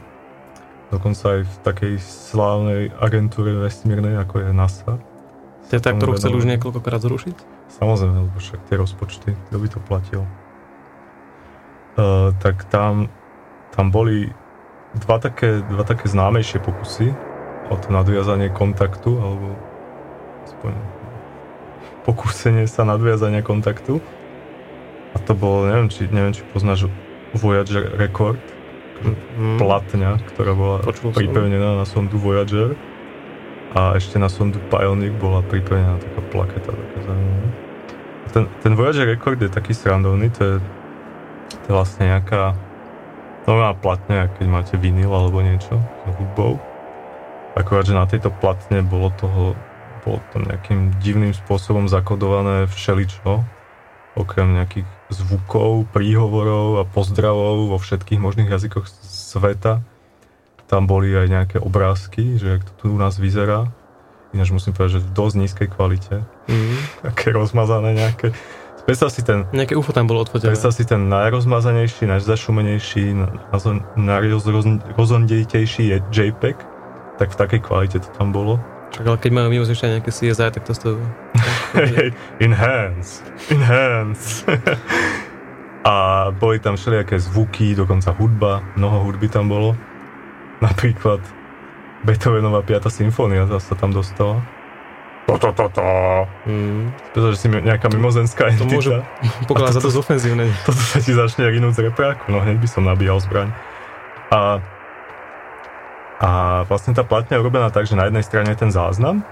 Dokonca 0.90 1.40
aj 1.40 1.42
v 1.46 1.56
takej 1.66 1.94
slávnej 2.02 2.82
agentúre 2.98 3.58
vesmírnej, 3.58 4.22
ako 4.22 4.46
je 4.46 4.50
NASA. 4.54 4.94
To 5.66 5.72
je 5.74 5.82
tá, 5.82 5.98
ktorú 5.98 6.14
chceli 6.18 6.38
už 6.38 6.46
niekoľkokrát 6.46 7.02
zrušiť? 7.02 7.38
Samozrejme, 7.82 8.30
lebo 8.30 8.38
však 8.38 8.70
tie 8.70 8.78
rozpočty, 8.78 9.30
kto 9.50 9.58
by 9.58 9.68
to 9.70 9.80
platil. 9.82 10.24
Uh, 11.98 12.30
tak 12.38 12.70
tam, 12.70 13.10
tam 13.74 13.90
boli 13.90 14.30
dva 14.94 15.18
také, 15.18 15.66
dva 15.66 15.82
také 15.82 16.06
známejšie 16.06 16.62
pokusy 16.62 17.10
o 17.72 17.76
to 17.82 17.90
nadviazanie 17.90 18.54
kontaktu, 18.54 19.10
alebo 19.18 19.58
aspoň 20.46 20.74
pokúsenie 22.06 22.70
sa 22.70 22.86
nadviazania 22.86 23.42
kontaktu. 23.42 23.98
A 25.12 25.18
to 25.24 25.34
bolo, 25.34 25.66
neviem, 25.66 25.90
či, 25.90 26.06
neviem, 26.12 26.36
či 26.36 26.44
poznáš 26.54 26.92
Voyager 27.34 27.98
Record, 27.98 28.38
Mm. 29.36 29.60
platňa, 29.60 30.24
ktorá 30.34 30.56
bola 30.56 30.78
Počul 30.80 31.12
som. 31.12 31.20
pripevnená 31.20 31.76
na 31.76 31.84
sondu 31.84 32.16
Voyager 32.16 32.80
a 33.76 34.00
ešte 34.00 34.16
na 34.16 34.32
sondu 34.32 34.64
Pioneer 34.72 35.12
bola 35.12 35.44
pripevnená 35.44 36.00
taká 36.00 36.22
plaketa, 36.32 36.72
taká 36.72 37.00
zaujímavá. 37.04 37.50
Ten, 38.32 38.44
ten 38.64 38.72
Voyager 38.72 39.04
Record 39.04 39.44
je 39.44 39.52
taký 39.52 39.76
srandovný, 39.76 40.32
to 40.32 40.42
je, 40.42 40.56
to 41.52 41.66
je 41.68 41.74
vlastne 41.76 42.08
nejaká 42.08 42.56
normálna 43.44 43.76
platňa, 43.76 44.32
keď 44.40 44.46
máte 44.48 44.74
vinyl 44.80 45.12
alebo 45.12 45.44
niečo 45.44 45.76
s 45.76 46.12
hudbou. 46.16 46.56
Akorát, 47.60 47.84
že 47.84 48.00
na 48.00 48.08
tejto 48.08 48.32
platne 48.32 48.80
bolo 48.80 49.12
toho 49.20 49.60
bolo 50.06 50.22
tam 50.30 50.46
nejakým 50.46 51.02
divným 51.02 51.34
spôsobom 51.34 51.90
zakodované 51.90 52.70
všeličo, 52.70 53.42
okrem 54.16 54.54
nejakých 54.54 54.86
zvukov, 55.10 55.90
príhovorov 55.92 56.80
a 56.80 56.84
pozdravov 56.86 57.74
vo 57.74 57.78
všetkých 57.82 58.22
možných 58.22 58.48
jazykoch 58.48 58.86
sveta. 59.04 59.82
Tam 60.66 60.86
boli 60.86 61.14
aj 61.14 61.28
nejaké 61.30 61.58
obrázky, 61.62 62.38
že 62.38 62.58
jak 62.58 62.62
to 62.66 62.72
tu 62.78 62.86
u 62.94 62.98
nás 62.98 63.18
vyzerá. 63.18 63.70
Ináč 64.34 64.50
musím 64.54 64.74
povedať, 64.74 65.00
že 65.00 65.04
v 65.06 65.10
dosť 65.14 65.36
nízkej 65.42 65.68
kvalite. 65.74 66.16
Mm. 66.50 66.78
Také 67.12 67.34
rozmazané 67.34 67.94
nejaké. 67.98 68.34
Predstav 68.86 69.10
si 69.10 69.26
ten, 69.26 69.50
Nejaké 69.50 69.74
UFO 69.74 69.90
tam 69.98 70.06
bolo 70.06 70.22
odfotené. 70.22 70.54
predstav 70.54 70.70
si 70.70 70.86
ten 70.86 71.10
najrozmazanejší, 71.10 72.06
najzašumenejší, 72.06 73.18
najrozondejtejší 73.98 75.84
je 75.90 75.98
JPEG, 76.14 76.58
tak 77.18 77.34
v 77.34 77.36
takej 77.36 77.62
kvalite 77.66 77.98
to 77.98 78.10
tam 78.14 78.30
bolo. 78.30 78.62
Čak, 78.94 79.04
ale 79.08 79.18
keď 79.18 79.32
majú 79.34 79.48
mimo 79.52 79.66
ešte 79.66 79.90
nejaké 79.90 80.12
CSI, 80.14 80.54
tak 80.54 80.64
to 80.64 80.74
stojí. 80.74 81.02
Enhance. 82.40 83.26
Enhance. 83.52 84.46
a 85.86 85.94
boli 86.34 86.58
tam 86.60 86.76
všelijaké 86.76 87.20
zvuky, 87.20 87.76
dokonca 87.76 88.12
hudba, 88.16 88.66
mnoho 88.76 89.06
hudby 89.06 89.30
tam 89.30 89.50
bolo. 89.50 89.78
Napríklad 90.64 91.22
Beethovenova 92.06 92.62
5. 92.62 92.90
symfónia 92.90 93.50
sa 93.60 93.74
tam 93.76 93.94
dostala. 93.94 94.42
To, 95.26 95.42
to, 95.42 95.50
to, 95.58 95.66
to. 95.74 95.86
Mm. 96.46 96.94
Pretože 97.18 97.36
si 97.42 97.48
nejaká 97.50 97.90
mimozemská 97.90 98.54
To 98.62 98.70
môžu 98.70 99.02
entita. 99.02 99.46
pokladať 99.50 99.74
za 99.78 99.82
dosť 99.82 99.98
ofenzívne. 100.06 100.46
Toto 100.62 100.78
sa 100.78 101.02
ti 101.02 101.18
začne 101.18 101.50
rinúť 101.50 101.82
z 101.82 101.90
repráku, 101.90 102.30
no 102.30 102.46
hneď 102.46 102.62
by 102.62 102.68
som 102.70 102.86
nabíjal 102.86 103.18
zbraň. 103.26 103.50
A, 104.30 104.62
a 106.22 106.64
vlastne 106.70 106.96
tá 106.96 107.04
platňa 107.04 107.38
je 107.38 107.42
urobená 107.44 107.68
tak, 107.70 107.90
že 107.90 108.00
na 108.00 108.08
jednej 108.08 108.24
strane 108.24 108.48
je 108.56 108.60
ten 108.64 108.72
záznam 108.72 109.26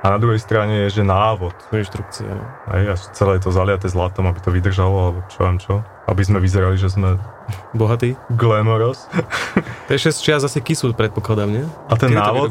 a 0.00 0.06
na 0.08 0.16
druhej 0.16 0.40
strane 0.40 0.88
je, 0.88 1.00
že 1.00 1.02
návod. 1.04 1.52
Inštrukcie. 1.76 2.24
no. 2.24 2.40
Hej, 2.72 2.84
a 2.88 2.94
celé 3.12 3.36
je 3.36 3.44
to 3.44 3.52
zaliaté 3.52 3.84
zlatom, 3.92 4.32
aby 4.32 4.40
to 4.40 4.48
vydržalo, 4.48 4.96
alebo 4.96 5.18
čo 5.28 5.38
viem 5.44 5.58
čo. 5.60 5.74
Aby 6.08 6.22
sme 6.24 6.40
vyzerali, 6.40 6.80
že 6.80 6.88
sme 6.88 7.20
Bohatý. 7.76 8.16
glamorous. 8.32 9.04
To 9.86 9.88
je 9.92 10.00
ešte 10.00 10.12
z 10.16 10.20
čias 10.22 10.40
zase 10.46 10.62
kysu, 10.62 10.94
predpokladám, 10.94 11.50
nie? 11.50 11.64
A 11.90 11.98
ten 11.98 12.14
Kedy 12.14 12.22
návod, 12.22 12.48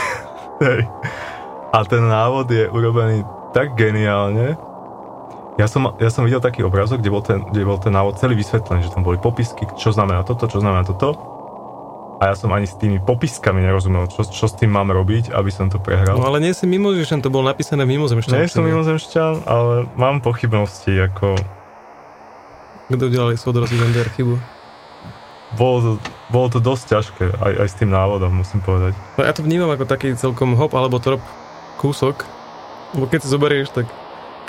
hej. 0.66 0.82
A 1.70 1.78
ten 1.84 2.02
návod 2.08 2.48
je 2.48 2.66
urobený 2.72 3.20
tak 3.52 3.76
geniálne. 3.76 4.56
Ja 5.60 5.70
som, 5.70 5.94
ja 6.00 6.10
som 6.10 6.26
videl 6.26 6.42
taký 6.42 6.66
obrázok, 6.66 6.98
kde 7.04 7.10
bol, 7.12 7.22
ten, 7.22 7.38
kde 7.52 7.62
bol 7.62 7.78
ten 7.78 7.94
návod 7.94 8.18
celý 8.18 8.34
vysvetlený, 8.34 8.88
že 8.88 8.90
tam 8.90 9.06
boli 9.06 9.20
popisky, 9.20 9.68
čo 9.78 9.92
znamená 9.94 10.24
toto, 10.26 10.50
čo 10.50 10.58
znamená 10.58 10.82
toto. 10.82 11.33
A 12.24 12.32
ja 12.32 12.34
som 12.40 12.48
ani 12.56 12.64
s 12.64 12.72
tými 12.80 13.04
popiskami 13.04 13.60
nerozumel, 13.60 14.08
čo, 14.08 14.24
čo 14.24 14.48
s 14.48 14.56
tým 14.56 14.72
mám 14.72 14.88
robiť, 14.88 15.36
aby 15.36 15.52
som 15.52 15.68
to 15.68 15.76
prehral. 15.76 16.16
No 16.16 16.24
ale 16.24 16.40
nie 16.40 16.56
si 16.56 16.64
mimozemšťan, 16.64 17.20
to 17.20 17.28
bolo 17.28 17.52
napísané 17.52 17.84
v 17.84 18.00
mimozemšťan. 18.00 18.32
Nie 18.32 18.48
som 18.48 18.64
mimozemšťan, 18.64 19.44
ale 19.44 19.84
mám 20.00 20.24
pochybnosti, 20.24 21.04
ako 21.04 21.36
Kto 22.88 23.04
udelali 23.12 23.36
Sodor 23.36 23.68
Zender 23.68 24.08
chybu? 24.16 24.40
bolo 25.54 25.76
to, 25.78 25.92
bolo 26.32 26.48
to 26.48 26.58
dosť 26.64 26.84
ťažké, 26.96 27.24
aj, 27.38 27.52
aj 27.60 27.68
s 27.68 27.74
tým 27.78 27.90
návodom, 27.92 28.32
musím 28.32 28.64
povedať. 28.64 28.96
No 29.14 29.22
ja 29.22 29.30
to 29.36 29.44
vnímam 29.44 29.70
ako 29.70 29.84
taký 29.84 30.16
celkom 30.18 30.56
hop 30.56 30.72
alebo 30.74 30.98
trop 30.98 31.20
kúsok, 31.78 32.24
lebo 32.96 33.04
keď 33.06 33.20
si 33.22 33.28
zoberieš, 33.28 33.68
tak 33.70 33.86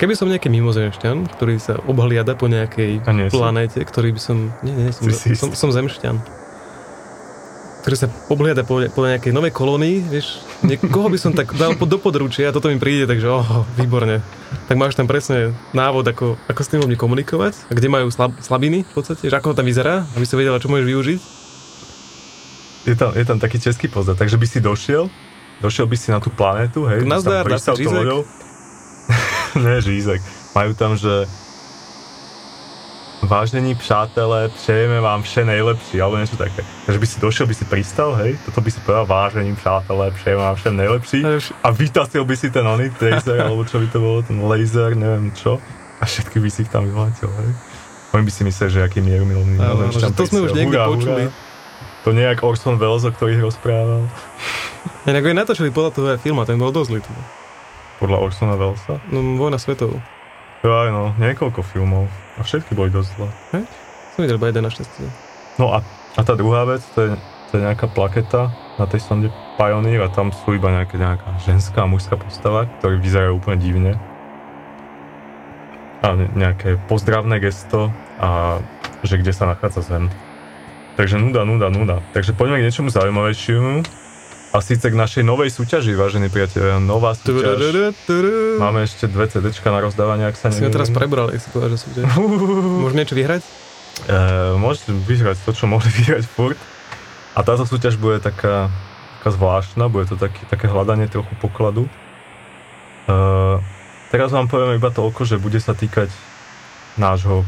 keby 0.00 0.16
som 0.16 0.26
nejaký 0.32 0.48
mimozemšťan, 0.48 1.28
ktorý 1.36 1.60
sa 1.60 1.78
obhliada 1.84 2.34
po 2.34 2.48
nejakej 2.48 3.04
planéte, 3.30 3.78
ktorý 3.84 4.16
by 4.16 4.20
som... 4.20 4.50
Nie, 4.64 4.74
nie, 4.74 4.90
som, 4.90 5.06
Si 5.12 5.36
som, 5.36 5.52
istý? 5.52 5.58
som 5.60 5.70
zemšťan. 5.70 6.45
Ktorý 7.86 8.02
sa 8.02 8.10
obhliada 8.26 8.66
po, 8.66 8.82
po 8.82 9.06
nejakej 9.06 9.30
novej 9.30 9.54
kolónii, 9.54 10.10
vieš, 10.10 10.42
niekoho 10.66 11.06
by 11.06 11.22
som 11.22 11.30
tak 11.30 11.54
dal 11.54 11.78
do 11.78 11.98
područia 12.02 12.50
a 12.50 12.54
toto 12.54 12.66
mi 12.66 12.82
príde, 12.82 13.06
takže 13.06 13.30
oh, 13.30 13.62
výborne. 13.78 14.26
Tak 14.66 14.74
máš 14.74 14.98
tam 14.98 15.06
presne 15.06 15.54
návod, 15.70 16.02
ako, 16.02 16.34
ako 16.50 16.60
s 16.66 16.70
tým 16.74 16.82
ľuďmi 16.82 16.98
komunikovať 16.98 17.70
a 17.70 17.72
kde 17.78 17.86
majú 17.86 18.10
slab, 18.10 18.34
slabiny 18.42 18.82
v 18.82 18.90
podstate, 18.90 19.30
že 19.30 19.38
ako 19.38 19.54
to 19.54 19.62
tam 19.62 19.70
vyzerá, 19.70 20.02
aby 20.18 20.26
si 20.26 20.34
vedela, 20.34 20.58
čo 20.58 20.66
môžeš 20.66 20.82
využiť. 20.82 21.20
Je 22.90 22.94
tam, 22.98 23.14
je 23.14 23.22
tam 23.22 23.38
taký 23.38 23.62
český 23.62 23.86
pozad, 23.86 24.18
takže 24.18 24.34
by 24.34 24.46
si 24.50 24.58
došiel, 24.58 25.06
došiel 25.62 25.86
by 25.86 25.94
si 25.94 26.10
na 26.10 26.18
tú 26.18 26.34
planetu, 26.34 26.90
hej, 26.90 27.06
Nazdar, 27.06 27.46
tou 27.46 27.78
žízek? 27.78 28.02
loďou. 28.02 28.26
ne, 29.62 29.78
žízek. 29.78 30.26
Majú 30.58 30.74
tam, 30.74 30.98
že 30.98 31.30
Vážení 33.26 33.74
přátelé, 33.74 34.48
přejeme 34.48 35.00
vám 35.00 35.22
vše 35.22 35.44
nejlepší, 35.44 35.98
alebo 35.98 36.16
niečo 36.22 36.38
také. 36.38 36.62
Takže 36.86 36.98
by 37.02 37.06
si 37.06 37.18
došiel, 37.18 37.46
by 37.50 37.54
si 37.58 37.64
pristal, 37.66 38.14
hej, 38.22 38.38
toto 38.46 38.62
by 38.62 38.70
si 38.70 38.78
povedal, 38.86 39.06
vážení 39.06 39.50
přátelé, 39.58 40.10
přejeme 40.14 40.42
vám 40.42 40.54
vše 40.54 40.70
nejlepší 40.70 41.20
a 41.62 41.68
vytasil 41.70 42.22
by 42.24 42.36
si 42.38 42.50
ten 42.54 42.62
oný 42.62 42.90
taser, 42.94 43.42
alebo 43.42 43.66
čo 43.66 43.82
by 43.82 43.86
to 43.90 43.98
bolo, 43.98 44.22
ten 44.22 44.38
laser, 44.46 44.94
neviem 44.94 45.34
čo, 45.34 45.58
a 45.98 46.06
všetky 46.06 46.38
by 46.38 46.48
si 46.54 46.62
ich 46.62 46.70
tam 46.70 46.86
vyletil, 46.86 47.26
hej. 47.26 47.50
Oni 48.14 48.22
by 48.22 48.30
si 48.30 48.42
mysleli, 48.46 48.70
že 48.70 48.80
aký 48.86 49.02
mierumilovný. 49.02 49.58
Áno, 49.58 49.90
že 49.90 50.06
to 50.14 50.22
sme 50.30 50.46
už 50.46 50.54
niekde 50.54 50.78
Hurá, 50.78 50.86
počuli. 50.86 51.24
hurá. 51.26 52.04
To 52.06 52.14
nie 52.14 52.22
je 52.22 52.30
jak 52.30 52.40
Orson 52.46 52.78
Welles, 52.78 53.02
o 53.02 53.10
ktorých 53.10 53.42
rozprával. 53.42 54.06
Inak 55.10 55.26
aj 55.26 55.34
natočili 55.34 55.74
podľa 55.74 55.90
toho 55.90 56.06
aj 56.14 56.22
film 56.22 56.38
a 56.38 56.46
ten 56.46 56.54
bol 56.54 56.70
dosť 56.70 56.90
litý. 56.94 57.10
Podľa 57.98 58.22
Orsona 58.22 58.54
Wellesa. 58.54 59.02
No, 59.10 59.18
Vojna 59.34 59.58
svetov. 59.58 59.98
Aj 60.64 60.88
no, 60.88 61.12
niekoľko 61.20 61.60
filmov. 61.60 62.08
A 62.36 62.44
všetky 62.44 62.72
boli 62.72 62.88
dosť 62.88 63.10
zlé. 63.16 63.28
Som 64.16 64.24
videl 64.24 64.40
iba 64.40 64.48
jeden 64.48 64.64
našťastie. 64.64 65.06
No 65.60 65.72
a, 65.72 65.84
a 66.16 66.20
tá 66.24 66.32
druhá 66.36 66.64
vec, 66.64 66.84
to 66.96 67.04
je, 67.04 67.10
to 67.52 67.60
je 67.60 67.62
nejaká 67.64 67.88
plaketa 67.88 68.52
na 68.76 68.84
tej 68.84 69.04
sonde 69.04 69.28
Pioneer 69.56 70.04
a 70.04 70.12
tam 70.12 70.32
sú 70.32 70.56
iba 70.56 70.68
nejaká, 70.68 70.96
nejaká 71.00 71.28
ženská 71.44 71.84
a 71.84 71.90
mužská 71.90 72.20
postava, 72.20 72.68
ktorí 72.80 73.00
vyzerajú 73.00 73.40
úplne 73.40 73.58
divne. 73.60 73.92
A 76.04 76.12
ne- 76.12 76.32
nejaké 76.36 76.76
pozdravné 76.88 77.40
gesto 77.40 77.88
a 78.20 78.60
že 79.00 79.20
kde 79.20 79.32
sa 79.32 79.48
nachádza 79.48 79.80
Zem. 79.84 80.12
Takže 80.96 81.20
nuda, 81.20 81.44
nuda, 81.44 81.68
nuda. 81.68 82.00
Takže 82.16 82.32
poďme 82.32 82.60
k 82.60 82.66
niečomu 82.68 82.88
zaujímavejšiemu. 82.88 83.84
A 84.54 84.62
síce 84.62 84.86
k 84.88 84.94
našej 84.94 85.26
novej 85.26 85.50
súťaži, 85.50 85.92
vážení 85.98 86.30
priatelia. 86.30 86.78
Nová 86.78 87.12
súťaž. 87.18 87.58
Máme 88.62 88.86
ešte 88.86 89.10
dve 89.10 89.26
CDčka 89.26 89.68
na 89.74 89.82
rozdávanie, 89.82 90.30
ak 90.30 90.38
sa 90.38 90.54
Si 90.54 90.62
ho 90.62 90.70
teraz 90.70 90.88
prebral, 90.88 91.34
jak 91.34 91.42
si 91.42 91.48
povedal, 91.50 91.70
že 91.74 91.78
súťaž. 91.82 92.04
Môžeš 92.86 92.96
niečo 92.96 93.14
vyhrať? 93.18 93.42
Uh, 93.96 94.60
môžete 94.60 94.92
vyhrať 94.92 95.40
to, 95.40 95.56
čo 95.56 95.64
mohli 95.64 95.88
vyhrať 96.04 96.24
furt. 96.28 96.60
A 97.36 97.44
táto 97.44 97.68
súťaž 97.68 98.00
bude 98.00 98.20
taká, 98.20 98.72
taká 99.20 99.30
zvláštna, 99.32 99.88
bude 99.92 100.08
to 100.08 100.16
taký, 100.16 100.44
také 100.48 100.68
hľadanie 100.68 101.08
trochu 101.08 101.32
pokladu. 101.40 101.88
Uh, 103.08 103.60
teraz 104.08 104.32
vám 104.32 104.48
poviem 104.48 104.76
iba 104.76 104.88
toľko, 104.88 105.28
že 105.28 105.40
bude 105.40 105.60
sa 105.60 105.76
týkať 105.76 106.12
nášho 106.96 107.44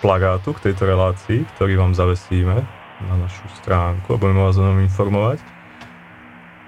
plagátu 0.00 0.56
k 0.56 0.72
tejto 0.72 0.88
relácii, 0.88 1.44
ktorý 1.56 1.76
vám 1.76 1.92
zavesíme 1.92 2.64
na 3.00 3.14
našu 3.16 3.44
stránku 3.60 4.16
a 4.16 4.20
budeme 4.20 4.40
vás 4.40 4.56
o 4.56 4.64
ňom 4.64 4.80
informovať. 4.84 5.59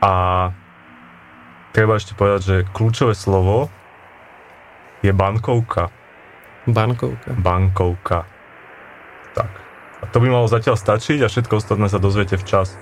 A 0.03 0.13
treba 1.71 1.95
ešte 1.95 2.19
povedať, 2.19 2.41
že 2.43 2.57
kľúčové 2.75 3.15
slovo 3.15 3.71
je 5.01 5.15
bankovka. 5.15 5.95
Bankovka. 6.67 7.31
Bankovka. 7.39 8.19
Tak. 9.35 9.51
A 10.03 10.05
to 10.11 10.19
by 10.19 10.29
malo 10.31 10.51
zatiaľ 10.51 10.75
stačiť 10.75 11.23
a 11.23 11.31
všetko 11.31 11.63
ostatné 11.63 11.87
sa 11.87 12.03
dozviete 12.03 12.35
včas. 12.35 12.75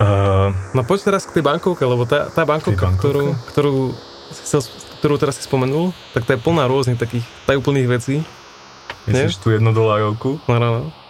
Uh, 0.00 0.50
No 0.74 0.82
poď 0.82 1.12
teraz 1.12 1.28
k 1.28 1.38
tej 1.38 1.44
bankovke, 1.46 1.84
lebo 1.84 2.08
tá, 2.08 2.32
tá 2.32 2.42
bankovka, 2.42 2.90
bankovke? 2.90 2.98
ktorú, 2.98 3.24
ktorú, 3.52 3.72
chcel, 4.42 4.60
ktorú 4.98 5.14
teraz 5.20 5.38
si 5.38 5.46
spomenul, 5.46 5.94
tak 6.16 6.26
to 6.26 6.34
je 6.34 6.40
plná 6.40 6.66
rôznych 6.66 6.98
takých 6.98 7.22
tajúplných 7.46 7.88
vecí. 7.88 8.24
myslíš 9.06 9.38
tú 9.38 9.52
jednodolárovku? 9.52 10.42
No, 10.48 10.56
no, 10.56 10.68
no. 10.80 11.03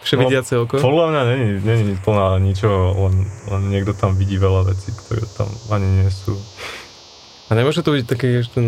Vševidiace 0.00 0.56
oko. 0.56 0.80
Podľa 0.80 1.06
mňa 1.12 1.22
není, 1.28 1.48
není 1.60 1.94
plná 2.00 2.40
ničoho, 2.40 3.08
len, 3.08 3.28
len 3.52 3.62
niekto 3.68 3.92
tam 3.92 4.16
vidí 4.16 4.40
veľa 4.40 4.72
vecí, 4.72 4.96
ktoré 4.96 5.24
tam 5.36 5.48
ani 5.68 6.04
nie 6.04 6.08
sú. 6.08 6.36
A 7.52 7.58
nemôže 7.58 7.84
to 7.84 7.92
byť 7.92 8.04
ešte 8.08 8.54
ten, 8.56 8.66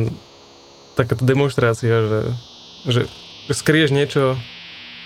takáto 0.93 1.24
demonstrácia, 1.24 1.89
že, 1.89 2.20
že, 2.85 3.01
skrieš 3.57 3.97
niečo 3.97 4.37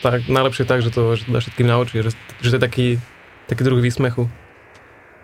tak, 0.03 0.27
najlepšie 0.27 0.67
tak, 0.67 0.83
že 0.83 0.91
to 0.91 1.15
že 1.15 1.31
to 1.31 1.31
dá 1.31 1.41
všetkým 1.41 1.67
na 1.67 1.79
oči, 1.79 2.03
že, 2.03 2.11
že 2.43 2.49
to 2.53 2.57
je 2.59 2.63
taký, 2.63 2.87
taký 3.47 3.63
druh 3.63 3.79
výsmechu. 3.79 4.27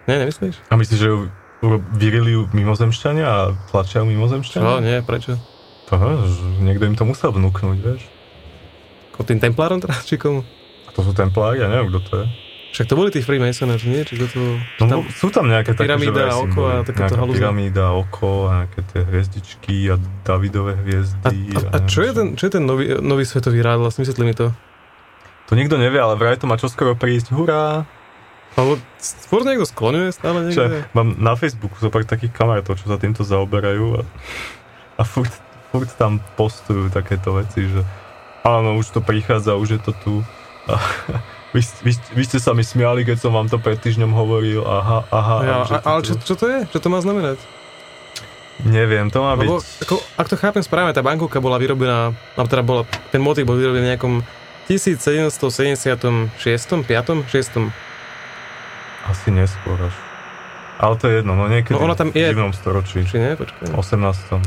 Nie, 0.07 0.23
nemyslíš? 0.23 0.59
A 0.71 0.79
myslíš, 0.79 0.99
že 0.99 1.09
ju 1.11 1.19
vyrili 1.95 2.35
mimozemšťania 2.51 3.27
a 3.27 3.41
tlačia 3.71 4.03
ju 4.03 4.07
Čo? 4.07 4.11
mimozemšťania? 4.11 4.83
Nie, 4.83 4.99
prečo? 5.03 5.39
Aha, 5.93 6.25
niekto 6.65 6.89
im 6.89 6.97
to 6.97 7.05
musel 7.05 7.37
vnúknuť, 7.37 7.79
vieš? 7.85 8.03
Ko 9.13 9.29
tým 9.29 9.37
templárom 9.37 9.77
teraz, 9.77 10.09
či 10.09 10.17
komu? 10.17 10.41
A 10.93 10.95
to 10.95 11.01
sú 11.01 11.17
templári, 11.17 11.65
ja 11.65 11.73
neviem, 11.73 11.89
kto 11.89 12.01
to 12.05 12.13
je. 12.21 12.27
Však 12.73 12.89
to 12.89 12.97
boli 12.97 13.13
tí 13.13 13.21
Freemasoners, 13.21 13.85
nie? 13.85 14.01
Či 14.01 14.17
to... 14.17 14.41
No, 14.81 14.85
tam, 14.89 15.01
sú 15.13 15.29
tam 15.29 15.45
nejaké 15.45 15.77
také, 15.77 15.93
pyramída 15.93 16.33
a 16.33 16.41
oko 16.41 16.61
a 16.65 16.75
takéto 16.81 17.21
halúza. 17.21 17.37
pyramída, 17.37 17.93
oko 17.93 18.49
a 18.49 18.65
nejaké 18.65 18.81
tie 18.89 19.01
hviezdičky 19.05 19.77
a 19.93 20.01
Davidové 20.25 20.73
a, 20.73 20.81
hviezdy. 20.81 21.53
a, 21.53 21.61
a 21.69 21.79
čo, 21.85 22.01
je 22.01 22.13
ten, 22.17 22.27
čo 22.33 22.49
je 22.49 22.53
ten 22.57 22.65
nový, 22.65 22.97
nový 22.97 23.29
svetový 23.29 23.61
rád? 23.61 23.85
Vlastne 23.85 24.09
vysvetli 24.09 24.25
mi 24.25 24.33
to. 24.33 24.57
To 25.49 25.53
nikto 25.53 25.77
nevie, 25.77 26.01
ale 26.01 26.17
vraj 26.17 26.41
to 26.41 26.49
má 26.49 26.57
čoskoro 26.57 26.97
prísť. 26.97 27.37
Hurá! 27.37 27.85
Alebo 28.57 28.81
skôr 28.97 29.45
niekto 29.45 29.69
skloňuje 29.69 30.09
stále 30.13 30.49
niekde. 30.49 30.57
Že 30.57 30.67
mám 30.97 31.13
na 31.21 31.37
Facebooku 31.37 31.77
zo 31.77 31.93
pár 31.93 32.09
takých 32.09 32.33
kamarátov, 32.33 32.81
čo 32.81 32.89
sa 32.89 32.97
týmto 32.97 33.21
zaoberajú 33.21 34.01
a, 34.01 34.03
a 34.97 35.03
furt, 35.05 35.33
furt 35.73 35.93
tam 36.01 36.25
postujú 36.41 36.89
takéto 36.89 37.37
veci, 37.37 37.69
že 37.69 37.85
áno, 38.45 38.81
už 38.81 38.97
to 38.97 39.01
prichádza, 39.05 39.61
už 39.61 39.77
je 39.77 39.81
to 39.81 39.93
tu. 40.01 40.15
Vy, 41.53 41.61
vy, 41.85 41.93
vy 42.17 42.23
ste 42.25 42.41
sa 42.41 42.57
mi 42.57 42.65
smiali, 42.65 43.05
keď 43.05 43.19
som 43.19 43.31
vám 43.31 43.45
to 43.45 43.61
pred 43.61 43.77
týždňom 43.77 44.09
hovoril, 44.11 44.65
aha, 44.65 45.05
aha. 45.07 45.37
Ja, 45.43 45.57
a, 45.67 45.77
ale 45.85 46.01
čo, 46.01 46.17
čo 46.17 46.33
to 46.33 46.49
je? 46.49 46.65
Čo 46.67 46.81
to 46.81 46.89
má 46.89 46.97
znamenať? 46.99 47.37
Neviem, 48.63 49.11
to 49.11 49.21
má 49.21 49.35
Lebo, 49.35 49.59
byť... 49.59 49.85
ako, 49.85 49.95
ak 50.17 50.27
to 50.29 50.37
chápem 50.39 50.63
správne, 50.63 50.95
tá 50.95 51.03
bankovka 51.03 51.39
bola 51.39 51.59
vyrobená, 51.59 52.15
alebo 52.33 52.49
teda 52.49 52.63
bola, 52.63 52.83
ten 53.11 53.21
motív 53.21 53.45
bol 53.45 53.59
vyrobený 53.59 53.85
v 53.85 53.91
nejakom 53.91 54.15
1776, 54.65 56.33
5, 56.33 56.81
6. 56.81 57.69
Asi 59.05 59.29
neskôr 59.29 59.77
až. 59.77 59.95
Ale 60.79 60.95
to 60.97 61.05
je 61.07 61.21
jedno, 61.21 61.35
no 61.35 61.47
niekedy 61.47 61.75
No 61.75 61.85
ona 61.85 61.93
tam 61.93 62.11
v 62.11 62.17
je- 62.17 62.33
živnom 62.33 62.55
storočí. 62.55 63.05
Či 63.05 63.19
nie? 63.19 63.33
Počkaj. 63.37 63.77
18. 63.77 64.41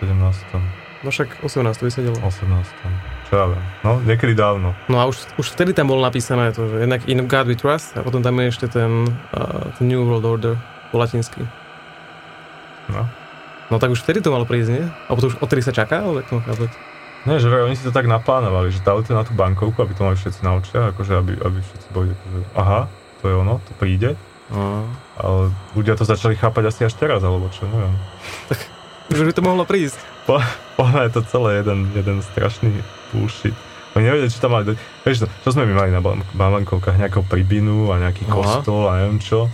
17. 0.00 0.85
No 1.06 1.14
však 1.14 1.38
18 1.46 1.78
to 1.78 1.84
vysedelo. 1.86 2.18
18. 2.18 3.30
Čo 3.30 3.32
ja 3.38 3.46
viem. 3.46 3.62
No, 3.86 4.02
niekedy 4.02 4.34
dávno. 4.34 4.74
No 4.90 4.98
a 4.98 5.06
už, 5.06 5.22
už 5.38 5.54
vtedy 5.54 5.70
tam 5.70 5.86
bolo 5.86 6.02
napísané 6.02 6.50
to, 6.50 6.66
že 6.66 6.82
jednak 6.82 7.06
In 7.06 7.30
God 7.30 7.46
we 7.46 7.54
trust 7.54 7.94
a 7.94 8.02
potom 8.02 8.26
tam 8.26 8.34
je 8.42 8.50
ešte 8.50 8.66
ten, 8.66 9.06
uh, 9.30 9.70
ten 9.78 9.86
New 9.86 10.02
World 10.02 10.26
Order 10.26 10.58
po 10.90 10.98
latinsky. 10.98 11.46
No. 12.90 13.06
No 13.70 13.78
tak 13.78 13.94
už 13.94 14.02
vtedy 14.02 14.18
to 14.18 14.34
malo 14.34 14.50
prísť, 14.50 14.70
nie? 14.74 14.82
A 14.82 15.10
potom 15.14 15.30
už 15.30 15.38
odtedy 15.38 15.62
sa 15.62 15.70
čaká, 15.70 16.02
ale 16.02 16.26
to 16.26 16.42
chápať. 16.42 16.74
Nie, 17.22 17.38
že 17.38 17.50
vraj 17.50 17.70
oni 17.70 17.78
si 17.78 17.86
to 17.86 17.94
tak 17.94 18.10
naplánovali, 18.10 18.74
že 18.74 18.82
dali 18.82 19.06
to 19.06 19.14
na 19.14 19.22
tú 19.22 19.30
bankovku, 19.34 19.78
aby 19.78 19.94
to 19.94 20.02
mali 20.02 20.18
všetci 20.18 20.42
na 20.42 20.58
očiach, 20.58 20.90
akože 20.90 21.12
aby, 21.22 21.32
aby 21.38 21.58
všetci 21.62 21.88
boli 21.94 22.10
akože, 22.14 22.38
aha, 22.58 22.90
to 23.22 23.30
je 23.30 23.34
ono, 23.34 23.62
to 23.62 23.72
príde. 23.78 24.18
No. 24.50 24.90
Ale 25.18 25.54
ľudia 25.78 25.94
to 25.94 26.02
začali 26.02 26.34
chápať 26.34 26.70
asi 26.70 26.86
až 26.86 26.94
teraz, 26.98 27.22
alebo 27.22 27.46
čo, 27.54 27.66
neviem. 27.70 27.94
Že 29.06 29.22
by 29.22 29.32
to 29.32 29.42
mohlo 29.42 29.62
prísť. 29.62 29.98
Po- 30.24 30.42
Podľa 30.76 31.00
je 31.04 31.12
to 31.12 31.22
celé 31.26 31.50
jeden, 31.60 31.88
jeden 31.92 32.18
strašný 32.20 32.70
bullshit. 33.10 33.54
Oni 33.94 34.04
nevedia, 34.04 34.28
či 34.28 34.36
tam 34.36 34.52
mali... 34.52 34.76
Vieš, 35.02 35.24
čo, 35.24 35.26
čo 35.40 35.48
sme 35.50 35.64
my 35.64 35.74
mali 35.74 35.90
na 35.90 36.04
bankovkách? 36.34 37.00
Nejakého 37.00 37.24
pribinu 37.24 37.88
a 37.88 37.98
nejaký 37.98 38.28
kostol 38.28 38.84
a 38.86 39.00
neviem 39.00 39.16
čo. 39.16 39.48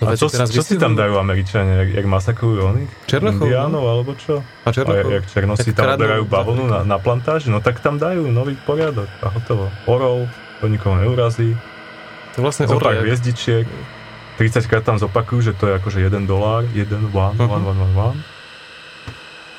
No, 0.00 0.10
A 0.10 0.18
čo, 0.18 0.26
teraz 0.26 0.50
čo 0.50 0.64
si 0.64 0.74
tam 0.74 0.98
dajú 0.98 1.14
Američania? 1.14 1.78
Jak, 1.78 2.02
jak 2.02 2.06
masakrujú 2.08 2.74
oných? 2.74 2.90
Černochov, 3.06 3.38
no. 3.38 3.46
Indiánov, 3.46 3.84
alebo 3.84 4.10
čo? 4.16 4.42
A 4.64 4.68
Černochov? 4.72 5.06
A 5.06 5.14
jak 5.14 5.26
Černosi 5.28 5.70
tam 5.70 5.94
z 5.94 6.26
bavlnu 6.26 6.64
na, 6.66 6.82
na 6.82 6.98
plantáži, 6.98 7.46
no 7.46 7.60
tak 7.60 7.78
tam 7.78 8.02
dajú 8.02 8.26
nový 8.26 8.58
poriadok 8.58 9.06
a 9.20 9.30
hotovo. 9.30 9.70
Orol, 9.86 10.26
to 10.58 10.66
nikoho 10.66 10.98
neurazí, 10.98 11.54
To 12.34 12.42
vlastne 12.42 12.66
zo 12.66 12.80
pár 12.80 12.96
orlie. 12.96 13.06
hviezdičiek, 13.06 13.68
30 14.40 14.66
krát 14.66 14.82
tam 14.82 14.96
zopakujú, 14.96 15.38
že 15.38 15.52
to 15.52 15.68
je 15.68 15.78
akože 15.78 15.98
1 16.00 16.24
dolár, 16.24 16.66
1, 16.66 16.82
1, 16.82 17.12
1, 17.12 17.12
1, 17.12 17.38
1, 17.38 17.46
1. 17.46 18.41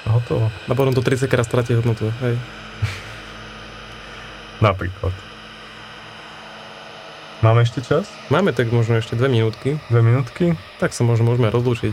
A 0.03 0.19
hotovo. 0.19 0.51
A 0.67 0.73
potom 0.75 0.91
to 0.91 0.99
30 0.99 1.31
krát 1.31 1.47
stratí 1.47 1.73
hodnotu, 1.73 2.11
hej. 2.21 2.35
Napríklad. 4.67 5.11
Máme 7.43 7.67
ešte 7.67 7.83
čas? 7.83 8.07
Máme 8.31 8.55
tak 8.55 8.71
možno 8.71 8.95
ešte 8.95 9.19
dve 9.19 9.27
minútky, 9.27 9.75
Dve 9.91 9.99
minútky? 9.99 10.55
tak 10.79 10.95
sa 10.95 11.03
možno 11.03 11.27
môžeme 11.27 11.51
rozlúčiť. 11.51 11.91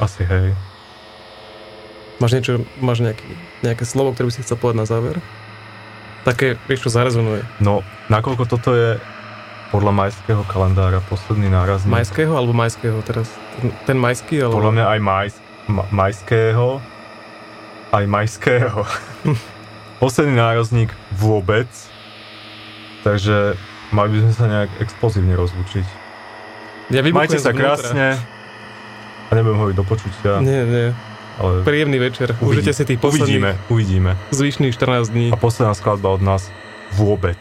Asi 0.00 0.24
hej. 0.24 0.56
Máš 2.16 2.32
niečo, 2.32 2.64
máš 2.80 3.04
nejaký, 3.04 3.28
nejaké 3.60 3.84
slovo, 3.84 4.16
ktoré 4.16 4.32
by 4.32 4.32
si 4.32 4.40
chcel 4.40 4.56
povedať 4.56 4.78
na 4.80 4.86
záver? 4.88 5.20
Také, 6.24 6.56
vieš 6.64 6.88
čo, 6.88 6.96
zarezonuje. 6.96 7.44
No, 7.60 7.84
nakoľko 8.08 8.48
toto 8.48 8.72
je 8.72 8.96
podľa 9.68 9.92
majského 9.92 10.42
kalendára 10.48 11.04
posledný 11.12 11.52
nárazník. 11.52 11.92
Majského 11.92 12.32
alebo 12.32 12.56
majského 12.56 12.96
teraz? 13.04 13.28
Ten, 13.60 13.68
ten 13.84 13.98
majský, 14.00 14.48
alebo... 14.48 14.64
Podľa 14.64 14.72
mňa 14.80 14.84
aj 14.96 15.00
maj, 15.04 15.26
ma, 15.68 15.84
majského, 15.92 16.80
aj 17.90 18.04
majského. 18.04 18.82
Posledný 19.96 20.36
nárazník 20.36 20.90
vôbec. 21.12 21.68
Takže 23.00 23.54
mali 23.90 24.08
by 24.10 24.18
sme 24.20 24.32
sa 24.34 24.44
nejak 24.46 24.70
explozívne 24.80 25.32
rozlúčiť. 25.32 25.86
Ja 26.88 27.02
Majte 27.02 27.38
sa 27.38 27.50
krásne. 27.50 28.18
A 29.26 29.32
nebudem 29.32 29.58
hovoriť 29.58 29.76
do 29.76 29.82
počutia, 29.82 30.38
Nie, 30.38 30.62
nie. 30.62 30.86
ale 31.36 31.66
Príjemný 31.66 31.98
večer. 31.98 32.38
uvidí- 32.38 32.62
Užite 32.62 32.70
si 32.70 32.82
tých 32.86 33.02
posledných, 33.02 33.42
uvidíme, 33.42 33.50
uvidíme. 33.68 34.10
zvyšných 34.30 34.70
14 34.72 35.10
dní. 35.10 35.26
A 35.30 35.36
posledná 35.36 35.74
skladba 35.74 36.14
od 36.14 36.22
nás 36.22 36.46
vôbec. 36.94 37.38